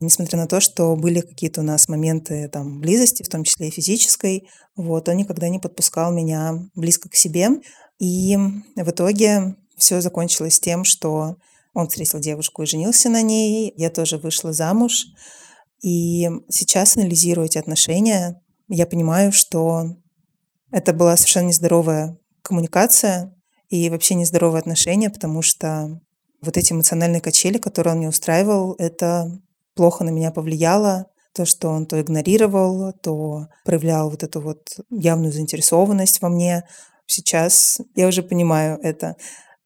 [0.00, 3.72] несмотря на то, что были какие-то у нас моменты там близости, в том числе и
[3.72, 7.48] физической, вот, он никогда не подпускал меня близко к себе,
[7.98, 8.36] и
[8.76, 11.36] в итоге все закончилось тем, что
[11.74, 15.04] он встретил девушку и женился на ней, я тоже вышла замуж,
[15.82, 19.96] и сейчас, анализируя эти отношения, я понимаю, что
[20.70, 23.34] это была совершенно нездоровая коммуникация
[23.68, 26.00] и вообще нездоровые отношения, потому что
[26.40, 29.40] вот эти эмоциональные качели, которые он мне устраивал, это
[29.78, 31.06] плохо на меня повлияло.
[31.32, 36.64] То, что он то игнорировал, то проявлял вот эту вот явную заинтересованность во мне.
[37.06, 39.14] Сейчас я уже понимаю это.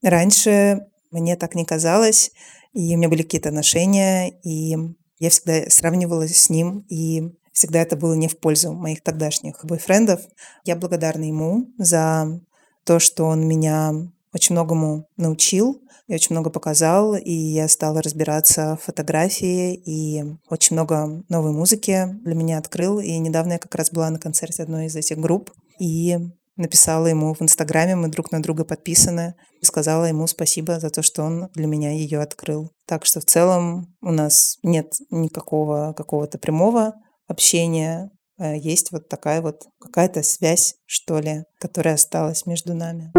[0.03, 2.31] Раньше мне так не казалось,
[2.75, 4.77] и у меня были какие-то отношения, и
[5.19, 10.21] я всегда сравнивалась с ним, и всегда это было не в пользу моих тогдашних бойфрендов.
[10.65, 12.39] Я благодарна ему за
[12.85, 13.95] то, что он меня
[14.33, 20.75] очень многому научил и очень много показал, и я стала разбираться в фотографии, и очень
[20.75, 22.99] много новой музыки для меня открыл.
[22.99, 26.19] И недавно я как раз была на концерте одной из этих групп, и
[26.57, 31.03] написала ему в Инстаграме, мы друг на друга подписаны, и сказала ему спасибо за то,
[31.03, 32.71] что он для меня ее открыл.
[32.87, 36.95] Так что в целом у нас нет никакого какого-то прямого
[37.27, 43.13] общения, а есть вот такая вот какая-то связь, что ли, которая осталась между нами.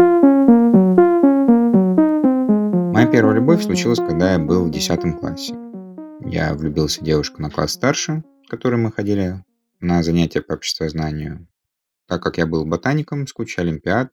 [3.04, 5.54] Моя первая любовь случилась, когда я был в 10 классе.
[6.24, 9.44] Я влюбился в девушку на класс старше, с которой мы ходили
[9.78, 11.46] на занятия по обществознанию.
[12.06, 14.10] Так как я был ботаником с кучей олимпиад,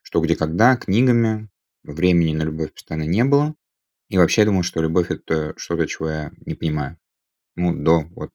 [0.00, 1.50] что где когда, книгами,
[1.82, 3.54] времени на любовь постоянно не было.
[4.08, 6.96] И вообще я думал, что любовь это что-то, чего я не понимаю.
[7.56, 8.32] Ну, до вот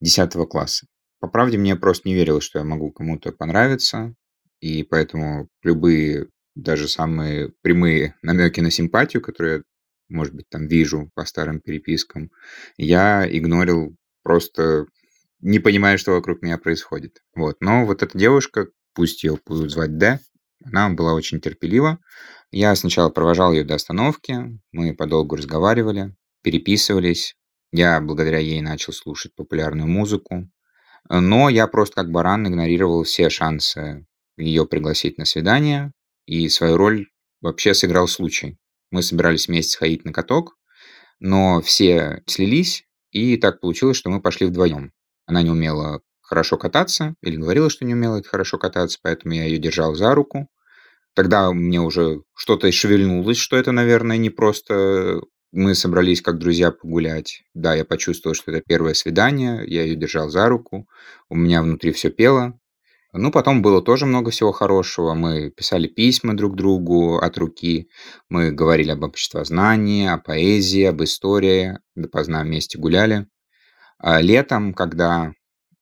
[0.00, 0.86] 10 класса.
[1.18, 4.14] По правде, мне просто не верилось, что я могу кому-то понравиться.
[4.60, 9.62] И поэтому любые, даже самые прямые намеки на симпатию, которые я,
[10.08, 12.30] может быть, там вижу по старым перепискам,
[12.76, 14.86] я игнорил просто
[15.44, 17.22] не понимая, что вокруг меня происходит.
[17.34, 17.56] Вот.
[17.60, 20.18] Но вот эта девушка, пусть ее будут звать Д,
[20.64, 21.98] она была очень терпелива.
[22.50, 27.36] Я сначала провожал ее до остановки, мы подолгу разговаривали, переписывались.
[27.72, 30.48] Я благодаря ей начал слушать популярную музыку.
[31.10, 34.06] Но я просто как баран игнорировал все шансы
[34.38, 35.92] ее пригласить на свидание,
[36.26, 37.08] и свою роль
[37.40, 38.58] вообще сыграл случай.
[38.90, 40.56] Мы собирались вместе ходить на каток,
[41.20, 44.92] но все слились, и так получилось, что мы пошли вдвоем.
[45.26, 49.58] Она не умела хорошо кататься или говорила, что не умела хорошо кататься, поэтому я ее
[49.58, 50.48] держал за руку.
[51.14, 55.20] Тогда мне уже что-то шевельнулось, что это, наверное, не просто
[55.52, 57.44] мы собрались как друзья погулять.
[57.54, 60.88] Да, я почувствовал, что это первое свидание, я ее держал за руку,
[61.28, 62.58] у меня внутри все пело.
[63.16, 65.14] Ну, потом было тоже много всего хорошего.
[65.14, 67.88] Мы писали письма друг другу от руки,
[68.28, 73.28] мы говорили об обществознании, о поэзии, об истории, допоздна вместе гуляли.
[73.98, 75.32] А летом, когда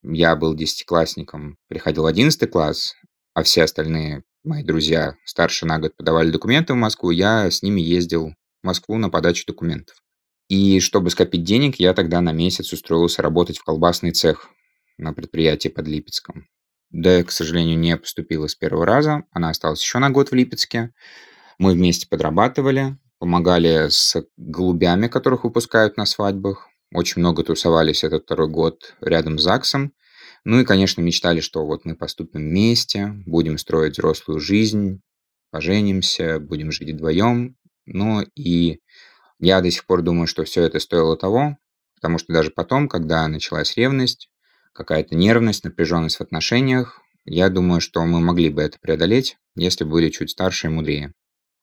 [0.02, 2.94] я был десятиклассником, приходил одиннадцатый класс,
[3.32, 7.80] а все остальные мои друзья старше на год подавали документы в Москву, я с ними
[7.80, 9.96] ездил в Москву на подачу документов.
[10.48, 14.50] И чтобы скопить денег, я тогда на месяц устроился работать в колбасный цех
[14.98, 16.46] на предприятии под Липецком.
[16.92, 19.24] Да, к сожалению, не поступила с первого раза.
[19.32, 20.92] Она осталась еще на год в Липецке.
[21.58, 26.68] Мы вместе подрабатывали, помогали с голубями, которых выпускают на свадьбах.
[26.94, 29.94] Очень много тусовались этот второй год рядом с ЗАГСом.
[30.44, 35.00] Ну и, конечно, мечтали, что вот мы поступим вместе, будем строить взрослую жизнь,
[35.50, 37.56] поженимся, будем жить вдвоем.
[37.86, 38.80] Ну и
[39.38, 41.56] я до сих пор думаю, что все это стоило того,
[41.94, 44.28] потому что даже потом, когда началась ревность,
[44.72, 49.92] какая-то нервность, напряженность в отношениях, я думаю, что мы могли бы это преодолеть, если бы
[49.92, 51.12] были чуть старше и мудрее.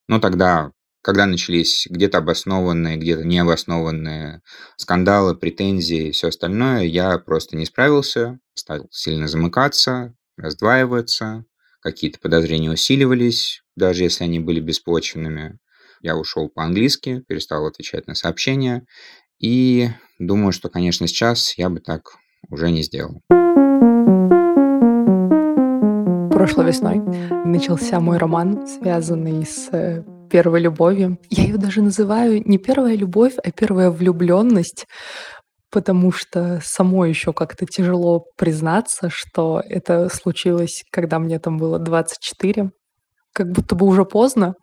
[0.08, 4.42] Но тогда когда начались где-то обоснованные, где-то необоснованные
[4.76, 11.46] скандалы, претензии и все остальное, я просто не справился, стал сильно замыкаться, раздваиваться,
[11.82, 15.60] какие-то подозрения усиливались, даже если они были беспочвенными.
[16.02, 18.86] Я ушел по-английски, перестал отвечать на сообщения,
[19.40, 22.18] и думаю, что, конечно, сейчас я бы так
[22.50, 23.22] уже не сделал.
[26.32, 27.02] Прошлой весной
[27.46, 31.18] начался мой роман, связанный с э, первой любовью.
[31.30, 34.86] Я ее даже называю не первая любовь, а первая влюбленность,
[35.70, 42.72] потому что самой еще как-то тяжело признаться, что это случилось, когда мне там было 24
[43.32, 44.56] как будто бы уже поздно,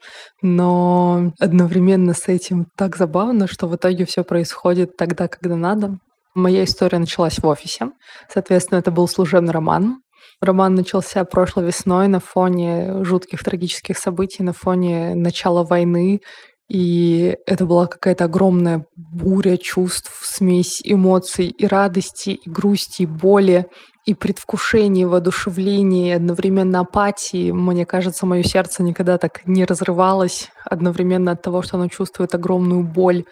[0.42, 5.98] но одновременно с этим так забавно, что в итоге все происходит тогда, когда надо.
[6.36, 7.92] Моя история началась в офисе.
[8.28, 10.02] Соответственно, это был служебный роман.
[10.42, 16.20] Роман начался прошлой весной на фоне жутких трагических событий, на фоне начала войны.
[16.68, 23.64] И это была какая-то огромная буря чувств, смесь эмоций и радости, и грусти, и боли,
[24.04, 27.50] и предвкушения, и воодушевления, и одновременно апатии.
[27.50, 32.82] Мне кажется, мое сердце никогда так не разрывалось одновременно от того, что оно чувствует огромную
[32.82, 33.24] боль,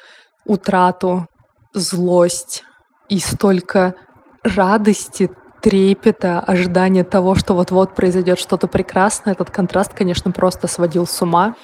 [0.46, 1.26] утрату,
[1.74, 2.64] злость
[3.08, 3.94] и столько
[4.42, 5.30] радости,
[5.62, 9.32] трепета, ожидания того, что вот-вот произойдет что-то прекрасное.
[9.32, 11.54] Этот контраст, конечно, просто сводил с ума.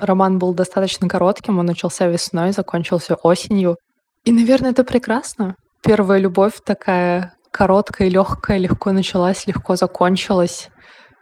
[0.00, 3.76] Роман был достаточно коротким, он начался весной, закончился осенью.
[4.24, 5.56] И, наверное, это прекрасно.
[5.82, 10.70] Первая любовь такая короткая, легкая, легко началась, легко закончилась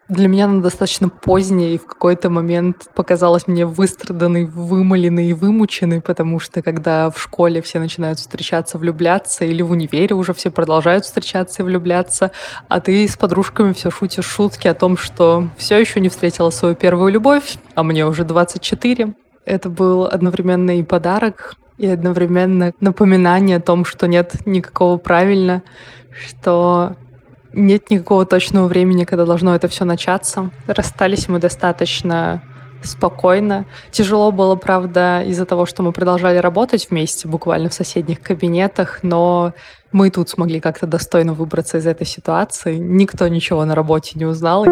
[0.09, 6.01] для меня она достаточно поздняя и в какой-то момент показалась мне выстраданной, вымоленной и вымученной,
[6.01, 11.05] потому что когда в школе все начинают встречаться, влюбляться, или в универе уже все продолжают
[11.05, 12.31] встречаться и влюбляться,
[12.69, 16.75] а ты с подружками все шутишь шутки о том, что все еще не встретила свою
[16.75, 19.15] первую любовь, а мне уже 24.
[19.45, 25.63] Это был одновременно и подарок, и одновременно напоминание о том, что нет никакого правильно,
[26.11, 26.97] что
[27.59, 30.51] нет никакого точного времени, когда должно это все начаться.
[30.67, 32.43] Расстались мы достаточно
[32.83, 33.67] спокойно.
[33.91, 39.53] Тяжело было, правда, из-за того, что мы продолжали работать вместе, буквально в соседних кабинетах, но
[39.93, 42.77] мы тут смогли как-то достойно выбраться из этой ситуации.
[42.77, 44.65] Никто ничего на работе не узнал.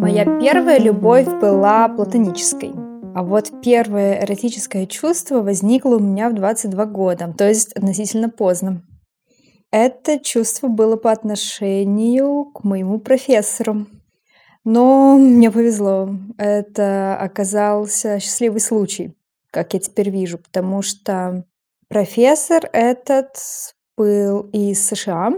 [0.00, 2.72] Моя первая любовь была платонической.
[3.14, 8.82] А вот первое эротическое чувство возникло у меня в 22 года, то есть относительно поздно.
[9.70, 13.86] Это чувство было по отношению к моему профессору.
[14.64, 16.10] Но мне повезло.
[16.38, 19.14] Это оказался счастливый случай,
[19.50, 21.44] как я теперь вижу, потому что
[21.88, 23.36] профессор этот
[23.96, 25.32] был из США.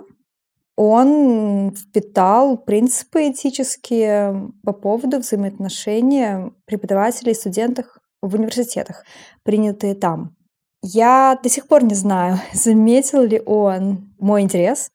[0.76, 7.86] Он впитал принципы этические по поводу взаимоотношения преподавателей и студентов
[8.22, 9.04] в университетах,
[9.42, 10.36] принятые там.
[10.82, 14.90] Я до сих пор не знаю, заметил ли он мой интерес,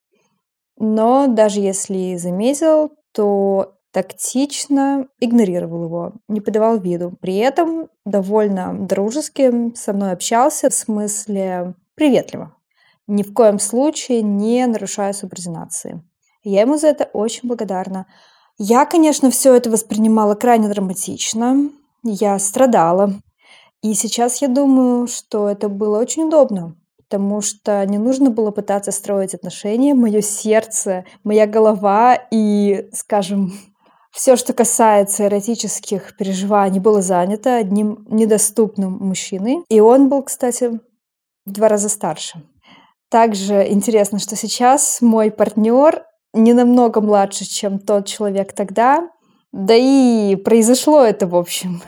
[0.78, 7.16] но даже если заметил, то тактично игнорировал его, не подавал виду.
[7.20, 12.54] При этом довольно дружески со мной общался, в смысле приветливо.
[13.06, 16.02] Ни в коем случае не нарушая субординации.
[16.42, 18.06] Я ему за это очень благодарна.
[18.58, 21.70] Я, конечно, все это воспринимала крайне драматично.
[22.02, 23.14] Я страдала,
[23.86, 28.90] и сейчас я думаю, что это было очень удобно, потому что не нужно было пытаться
[28.90, 29.94] строить отношения.
[29.94, 33.52] Мое сердце, моя голова и, скажем,
[34.10, 39.62] все, что касается эротических переживаний, было занято одним недоступным мужчиной.
[39.68, 40.80] И он был, кстати,
[41.44, 42.42] в два раза старше.
[43.08, 49.08] Также интересно, что сейчас мой партнер не намного младше, чем тот человек тогда.
[49.52, 51.82] Да и произошло это, в общем,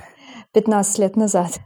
[0.53, 1.61] 15 лет назад.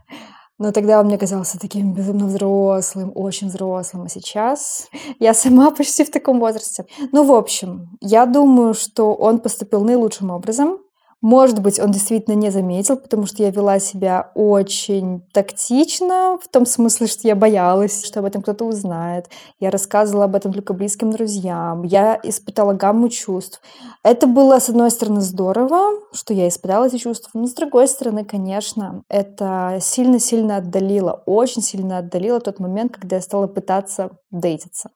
[0.59, 4.03] Но тогда он мне казался таким безумно взрослым, очень взрослым.
[4.03, 4.87] А сейчас
[5.19, 6.85] я сама почти в таком возрасте.
[7.11, 10.77] Ну, в общем, я думаю, что он поступил наилучшим образом.
[11.23, 16.65] Может быть, он действительно не заметил, потому что я вела себя очень тактично, в том
[16.65, 19.29] смысле, что я боялась, что об этом кто-то узнает.
[19.61, 21.83] Я рассказывала об этом только близким друзьям.
[21.83, 23.61] Я испытала гамму чувств.
[24.03, 28.25] Это было, с одной стороны, здорово, что я испытала эти чувства, но с другой стороны,
[28.25, 34.89] конечно, это сильно-сильно отдалило, очень сильно отдалило тот момент, когда я стала пытаться дейтиться.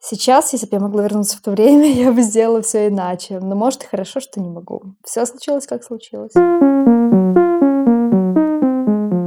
[0.00, 3.40] Сейчас, если бы я могла вернуться в то время, я бы сделала все иначе.
[3.40, 4.94] Но может и хорошо, что не могу.
[5.04, 6.32] Все случилось, как случилось.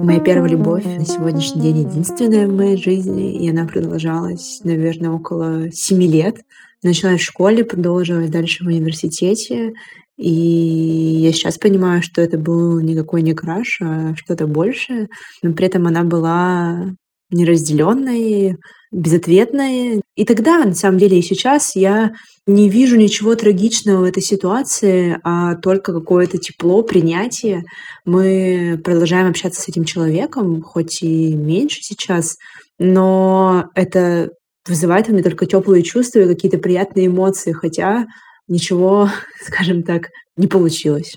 [0.06, 5.72] Моя первая любовь на сегодняшний день единственная в моей жизни, и она продолжалась, наверное, около
[5.72, 6.38] семи лет.
[6.82, 9.74] Началась в школе, продолжилась дальше в университете,
[10.18, 15.10] и я сейчас понимаю, что это был никакой не краш, а что-то большее,
[15.44, 16.88] но при этом она была
[17.30, 18.58] неразделенной,
[18.92, 20.02] безответной.
[20.16, 22.12] И тогда, на самом деле, и сейчас я
[22.48, 27.64] не вижу ничего трагичного в этой ситуации, а только какое-то тепло, принятие.
[28.06, 32.38] Мы продолжаем общаться с этим человеком, хоть и меньше сейчас,
[32.80, 34.30] но это
[34.68, 38.08] вызывает у меня только теплые чувства и какие-то приятные эмоции, хотя
[38.48, 39.10] ничего,
[39.46, 41.16] скажем так, не получилось.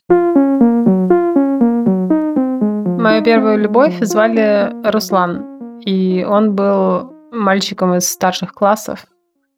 [3.00, 5.80] Мою первую любовь звали Руслан.
[5.84, 9.06] И он был мальчиком из старших классов.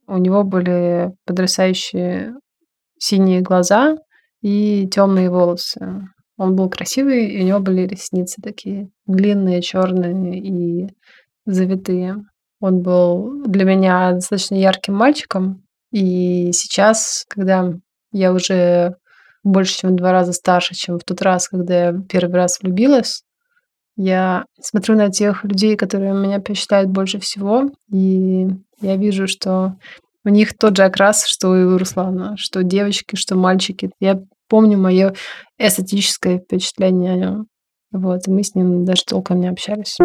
[0.06, 2.34] У него были потрясающие
[2.98, 3.96] синие глаза
[4.40, 6.08] и темные волосы.
[6.36, 10.88] Он был красивый, и у него были ресницы такие длинные, черные и
[11.46, 12.24] завитые.
[12.60, 15.64] Он был для меня достаточно ярким мальчиком.
[15.92, 17.72] И сейчас, когда
[18.12, 18.96] я уже
[19.42, 23.22] больше, чем в два раза старше, чем в тот раз, когда я первый раз влюбилась,
[23.96, 28.48] я смотрю на тех людей, которые меня впечатляют больше всего, и
[28.80, 29.76] я вижу, что
[30.24, 33.90] у них тот же окрас, что и у Руслана, что девочки, что мальчики.
[34.00, 35.14] Я помню мое
[35.58, 37.46] эстетическое впечатление о нем.
[37.92, 39.96] Вот, и мы с ним даже толком не общались.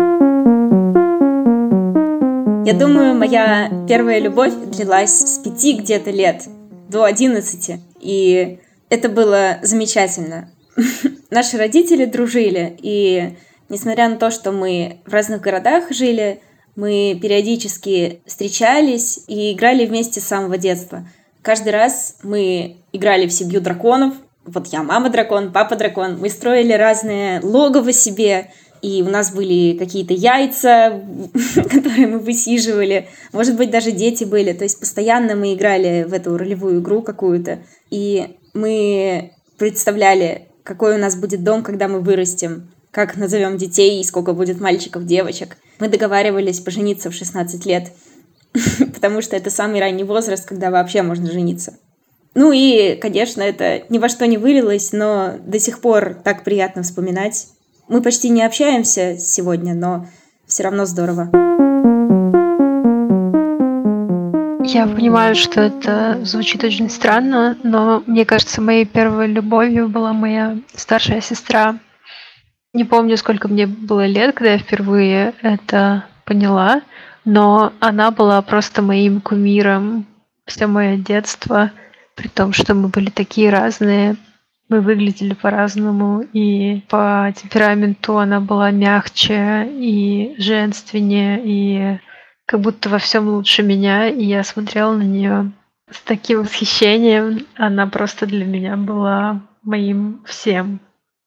[2.66, 6.48] Я думаю, моя первая любовь длилась с пяти где-то лет
[6.90, 7.80] до одиннадцати.
[8.00, 8.60] И
[8.90, 10.52] это было замечательно.
[11.32, 13.38] Наши родители дружили, и
[13.70, 16.42] несмотря на то, что мы в разных городах жили,
[16.76, 21.08] мы периодически встречались и играли вместе с самого детства.
[21.42, 24.14] Каждый раз мы играли в семью драконов.
[24.46, 26.20] Вот я мама дракон, папа дракон.
[26.20, 28.52] Мы строили разные логово себе,
[28.82, 31.02] и у нас были какие-то яйца,
[31.56, 33.08] которые мы высиживали.
[33.34, 34.54] Может быть, даже дети были.
[34.54, 37.60] То есть постоянно мы играли в эту ролевую игру какую-то.
[37.90, 44.04] И мы представляли, какой у нас будет дом, когда мы вырастем, как назовем детей и
[44.04, 45.58] сколько будет мальчиков, девочек.
[45.80, 47.92] Мы договаривались пожениться в 16 лет,
[48.94, 51.78] потому что это самый ранний возраст, когда вообще можно жениться.
[52.36, 56.84] Ну и, конечно, это ни во что не вылилось, но до сих пор так приятно
[56.84, 57.48] вспоминать.
[57.88, 60.08] Мы почти не общаемся сегодня, но
[60.46, 61.30] все равно здорово.
[64.72, 70.60] Я понимаю, что это звучит очень странно, но мне кажется, моей первой любовью была моя
[70.76, 71.80] старшая сестра.
[72.74, 76.82] Не помню, сколько мне было лет, когда я впервые это поняла,
[77.26, 80.06] но она была просто моим кумиром
[80.46, 81.72] все мое детство,
[82.16, 84.18] при том, что мы были такие разные,
[84.68, 92.00] мы выглядели по-разному, и по темпераменту она была мягче и женственнее, и
[92.46, 95.52] как будто во всем лучше меня, и я смотрела на нее
[95.90, 97.46] с таким восхищением.
[97.56, 100.80] Она просто для меня была моим всем.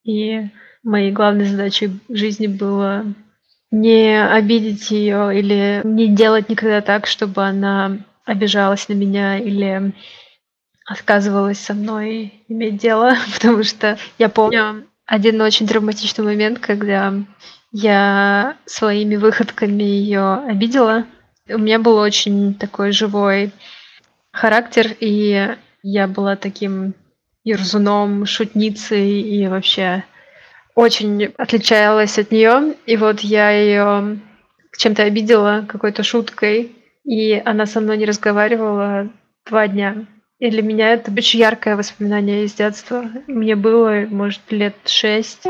[0.04, 0.48] И
[0.82, 3.04] моей главной задачей в жизни было
[3.70, 9.92] не обидеть ее или не делать никогда так, чтобы она обижалась на меня или
[10.86, 17.14] отказывалась со мной иметь дело, потому что я помню один очень травматичный момент, когда
[17.72, 21.06] я своими выходками ее обидела.
[21.48, 23.52] У меня был очень такой живой
[24.32, 26.94] характер, и я была таким
[27.44, 30.04] ерзуном, шутницей и вообще
[30.74, 32.74] очень отличалась от нее.
[32.86, 34.18] И вот я ее
[34.76, 36.72] чем-то обидела какой-то шуткой,
[37.04, 39.10] и она со мной не разговаривала
[39.46, 40.06] два дня.
[40.38, 43.04] И для меня это очень яркое воспоминание из детства.
[43.28, 45.46] Мне было, может, лет шесть.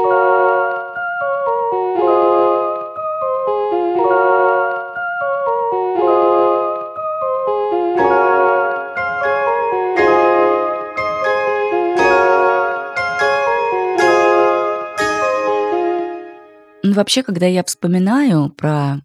[16.93, 19.01] Ну, вообще, когда я вспоминаю про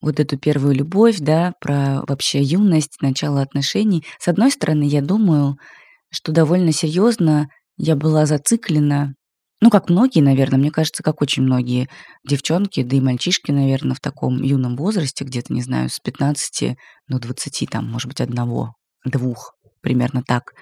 [0.00, 5.56] вот эту первую любовь, да, про вообще юность, начало отношений, с одной стороны, я думаю,
[6.10, 9.14] что довольно серьезно я была зациклена,
[9.60, 11.88] ну, как многие, наверное, мне кажется, как очень многие
[12.28, 16.76] девчонки, да и мальчишки, наверное, в таком юном возрасте, где-то, не знаю, с 15
[17.06, 20.54] до 20, там, может быть, одного, двух, примерно так.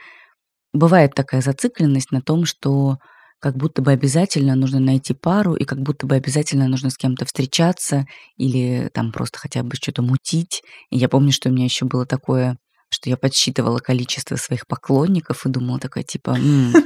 [0.75, 2.99] Бывает такая зацикленность на том, что
[3.41, 7.27] как будто бы обязательно нужно найти пару, и как будто бы обязательно нужно с кем-то
[7.27, 8.07] встречаться
[8.37, 10.63] или там просто хотя бы что-то мутить.
[10.91, 12.57] И я помню, что у меня еще было такое,
[12.89, 16.37] что я подсчитывала количество своих поклонников и думала такая, типа,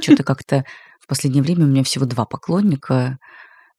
[0.01, 0.65] что-то как-то
[0.99, 3.19] в последнее время у меня всего два поклонника,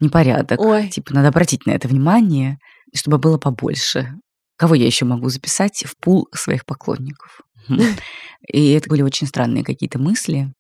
[0.00, 0.58] непорядок.
[0.60, 0.88] Ой.
[0.88, 2.58] Типа, надо обратить на это внимание,
[2.94, 4.14] чтобы было побольше.
[4.56, 7.40] Кого я еще могу записать в пул своих поклонников?
[8.48, 10.52] И это были очень странные какие-то мысли.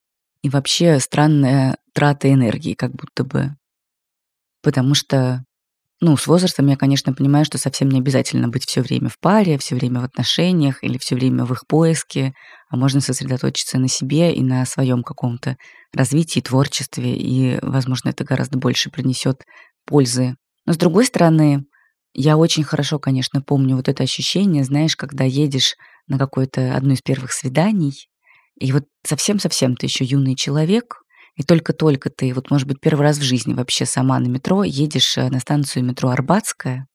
[0.42, 3.56] И вообще странная трата энергии, как будто бы.
[4.62, 5.44] Потому что,
[6.00, 9.58] ну, с возрастом я, конечно, понимаю, что совсем не обязательно быть все время в паре,
[9.58, 12.34] все время в отношениях или все время в их поиске,
[12.70, 15.56] а можно сосредоточиться на себе и на своем каком-то
[15.94, 19.44] развитии, творчестве, и, возможно, это гораздо больше принесет
[19.86, 20.36] пользы.
[20.66, 21.64] Но с другой стороны,
[22.14, 25.74] я очень хорошо, конечно, помню вот это ощущение, знаешь, когда едешь
[26.06, 28.09] на какое-то одно из первых свиданий,
[28.60, 31.02] и вот совсем-совсем ты еще юный человек,
[31.36, 35.16] и только-только ты, вот, может быть, первый раз в жизни вообще сама на метро едешь
[35.18, 36.86] э, на станцию метро Арбатская,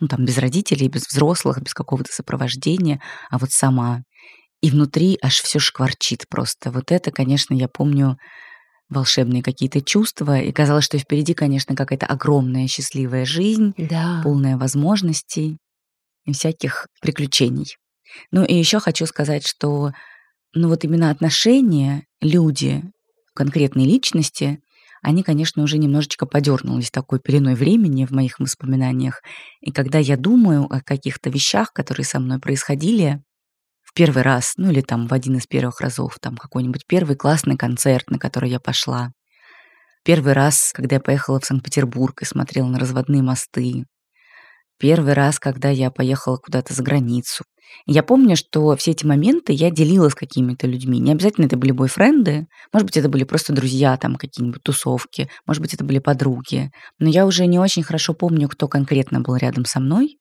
[0.00, 3.00] ну, там, без родителей, без взрослых, без какого-то сопровождения,
[3.30, 4.02] а вот сама.
[4.62, 6.70] И внутри аж все шкварчит просто.
[6.70, 8.16] Вот это, конечно, я помню
[8.88, 14.20] волшебные какие-то чувства, и казалось, что впереди, конечно, какая-то огромная счастливая жизнь, Да.
[14.24, 15.58] полная возможностей.
[16.24, 17.76] и всяких приключений.
[18.30, 19.90] Ну и еще хочу сказать, что
[20.54, 22.82] ну вот именно отношения, люди,
[23.34, 24.62] конкретные личности,
[25.02, 29.22] они, конечно, уже немножечко подернулись такой пеленой времени в моих воспоминаниях.
[29.60, 33.20] И когда я думаю о каких-то вещах, которые со мной происходили
[33.82, 37.56] в первый раз, ну или там в один из первых разов, там какой-нибудь первый классный
[37.56, 39.12] концерт, на который я пошла,
[40.04, 43.86] первый раз, когда я поехала в Санкт-Петербург и смотрела на разводные мосты,
[44.82, 47.44] первый раз, когда я поехала куда-то за границу,
[47.86, 50.98] я помню, что все эти моменты я делила с какими-то людьми.
[50.98, 55.62] Не обязательно это были бойфренды, может быть, это были просто друзья, там какие-нибудь тусовки, может
[55.62, 56.72] быть, это были подруги.
[56.98, 60.18] Но я уже не очень хорошо помню, кто конкретно был рядом со мной.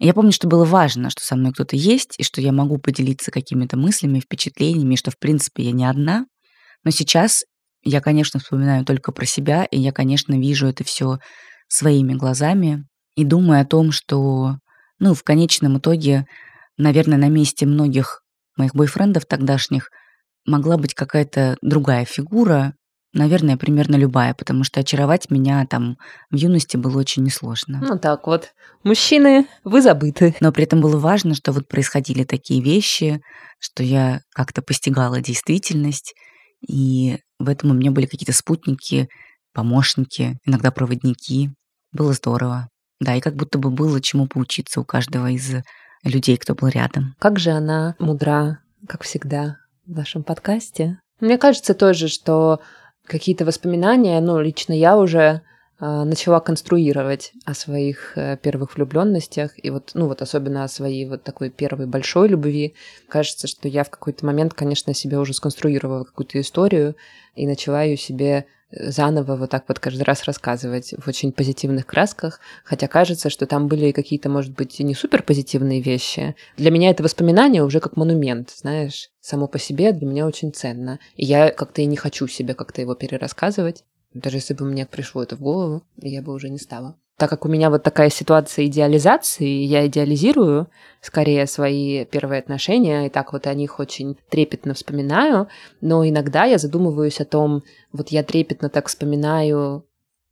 [0.00, 3.30] Я помню, что было важно, что со мной кто-то есть, и что я могу поделиться
[3.30, 6.26] какими-то мыслями, впечатлениями, что, в принципе, я не одна.
[6.82, 7.44] Но сейчас
[7.84, 11.18] я, конечно, вспоминаю только про себя, и я, конечно, вижу это все
[11.68, 12.86] своими глазами
[13.16, 14.56] и думаю о том, что,
[14.98, 16.26] ну, в конечном итоге
[16.80, 18.22] наверное, на месте многих
[18.56, 19.90] моих бойфрендов тогдашних
[20.46, 22.74] могла быть какая-то другая фигура,
[23.12, 25.96] наверное, примерно любая, потому что очаровать меня там
[26.30, 27.80] в юности было очень несложно.
[27.82, 28.52] Ну так вот,
[28.82, 30.34] мужчины, вы забыты.
[30.40, 33.20] Но при этом было важно, что вот происходили такие вещи,
[33.58, 36.14] что я как-то постигала действительность,
[36.66, 39.08] и в этом у меня были какие-то спутники,
[39.52, 41.50] помощники, иногда проводники.
[41.92, 42.68] Было здорово.
[43.00, 45.54] Да, и как будто бы было чему поучиться у каждого из
[46.04, 47.14] людей, кто был рядом.
[47.18, 50.98] Как же она мудра, как всегда, в нашем подкасте.
[51.20, 52.60] Мне кажется тоже, что
[53.06, 55.42] какие-то воспоминания, ну, лично я уже
[55.80, 61.06] э, начала конструировать о своих э, первых влюбленностях и вот, ну, вот особенно о своей
[61.06, 62.74] вот такой первой большой любви.
[63.08, 66.96] Кажется, что я в какой-то момент, конечно, себе уже сконструировала какую-то историю
[67.34, 72.40] и начала ее себе заново вот так вот каждый раз рассказывать в очень позитивных красках,
[72.64, 76.34] хотя кажется, что там были какие-то, может быть, не супер позитивные вещи.
[76.56, 80.98] Для меня это воспоминание уже как монумент, знаешь, само по себе для меня очень ценно.
[81.16, 83.84] И я как-то и не хочу себе как-то его перерассказывать.
[84.14, 87.44] Даже если бы мне пришло это в голову, я бы уже не стала так как
[87.44, 90.68] у меня вот такая ситуация идеализации, я идеализирую
[91.02, 95.48] скорее свои первые отношения, и так вот о них очень трепетно вспоминаю,
[95.82, 97.62] но иногда я задумываюсь о том,
[97.92, 99.84] вот я трепетно так вспоминаю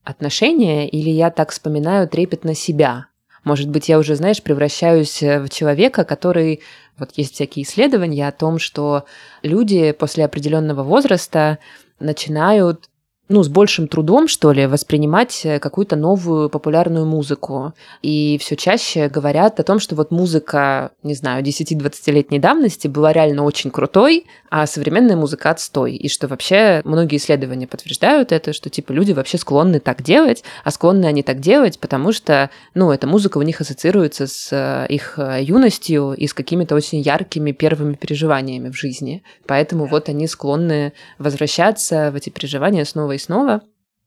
[0.03, 3.09] отношения, или я так вспоминаю трепетно себя.
[3.45, 6.63] Может быть, я уже, знаешь, превращаюсь в человека, который...
[6.97, 9.05] Вот есть всякие исследования о том, что
[9.43, 11.59] люди после определенного возраста
[12.01, 12.89] начинают
[13.29, 17.75] ну, с большим трудом, что ли, воспринимать э, какую-то новую популярную музыку.
[18.03, 23.45] И все чаще говорят о том, что вот музыка, не знаю, 10-20-летней давности была реально
[23.45, 25.95] очень крутой, а современная музыка отстой.
[25.95, 30.71] И что вообще многие исследования подтверждают это, что типа люди вообще склонны так делать, а
[30.71, 35.19] склонны они так делать, потому что, ну, эта музыка у них ассоциируется с э, их
[35.19, 39.23] э, юностью и с какими-то очень яркими первыми переживаниями в жизни.
[39.47, 43.63] Поэтому вот они склонны возвращаться в эти переживания снова и снова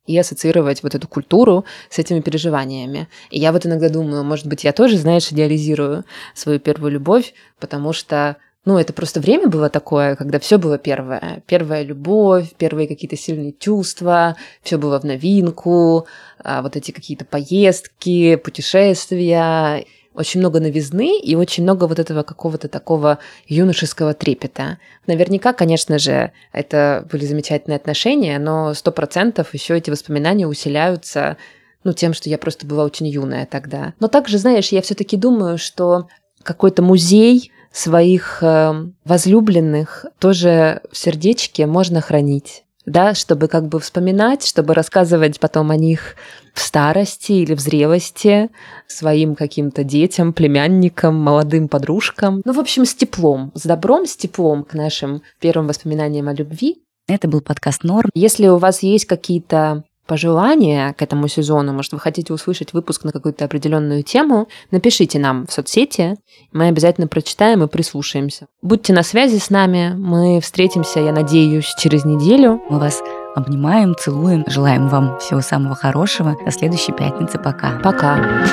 [0.07, 3.07] и ассоциировать вот эту культуру с этими переживаниями.
[3.29, 7.93] И я вот иногда думаю, может быть, я тоже, знаешь, идеализирую свою первую любовь, потому
[7.93, 11.41] что ну, это просто время было такое, когда все было первое.
[11.47, 16.05] Первая любовь, первые какие-то сильные чувства, все было в новинку,
[16.43, 22.67] а вот эти какие-то поездки, путешествия очень много новизны и очень много вот этого какого-то
[22.67, 24.77] такого юношеского трепета.
[25.07, 31.37] Наверняка, конечно же, это были замечательные отношения, но сто процентов еще эти воспоминания усиляются
[31.83, 33.93] ну, тем, что я просто была очень юная тогда.
[33.99, 36.07] Но также, знаешь, я все-таки думаю, что
[36.43, 38.73] какой-то музей своих э,
[39.05, 45.75] возлюбленных тоже в сердечке можно хранить да, чтобы как бы вспоминать, чтобы рассказывать потом о
[45.75, 46.15] них
[46.53, 48.49] в старости или в зрелости
[48.87, 52.41] своим каким-то детям, племянникам, молодым подружкам.
[52.45, 56.83] Ну, в общем, с теплом, с добром, с теплом к нашим первым воспоминаниям о любви.
[57.07, 58.09] Это был подкаст «Норм».
[58.13, 63.11] Если у вас есть какие-то пожелания к этому сезону, может, вы хотите услышать выпуск на
[63.11, 66.17] какую-то определенную тему, напишите нам в соцсети,
[66.51, 68.47] мы обязательно прочитаем и прислушаемся.
[68.61, 72.61] Будьте на связи с нами, мы встретимся, я надеюсь, через неделю.
[72.69, 73.01] Мы вас
[73.35, 76.37] обнимаем, целуем, желаем вам всего самого хорошего.
[76.43, 77.37] До следующей пятницы.
[77.39, 77.79] Пока.
[77.79, 78.43] Пока.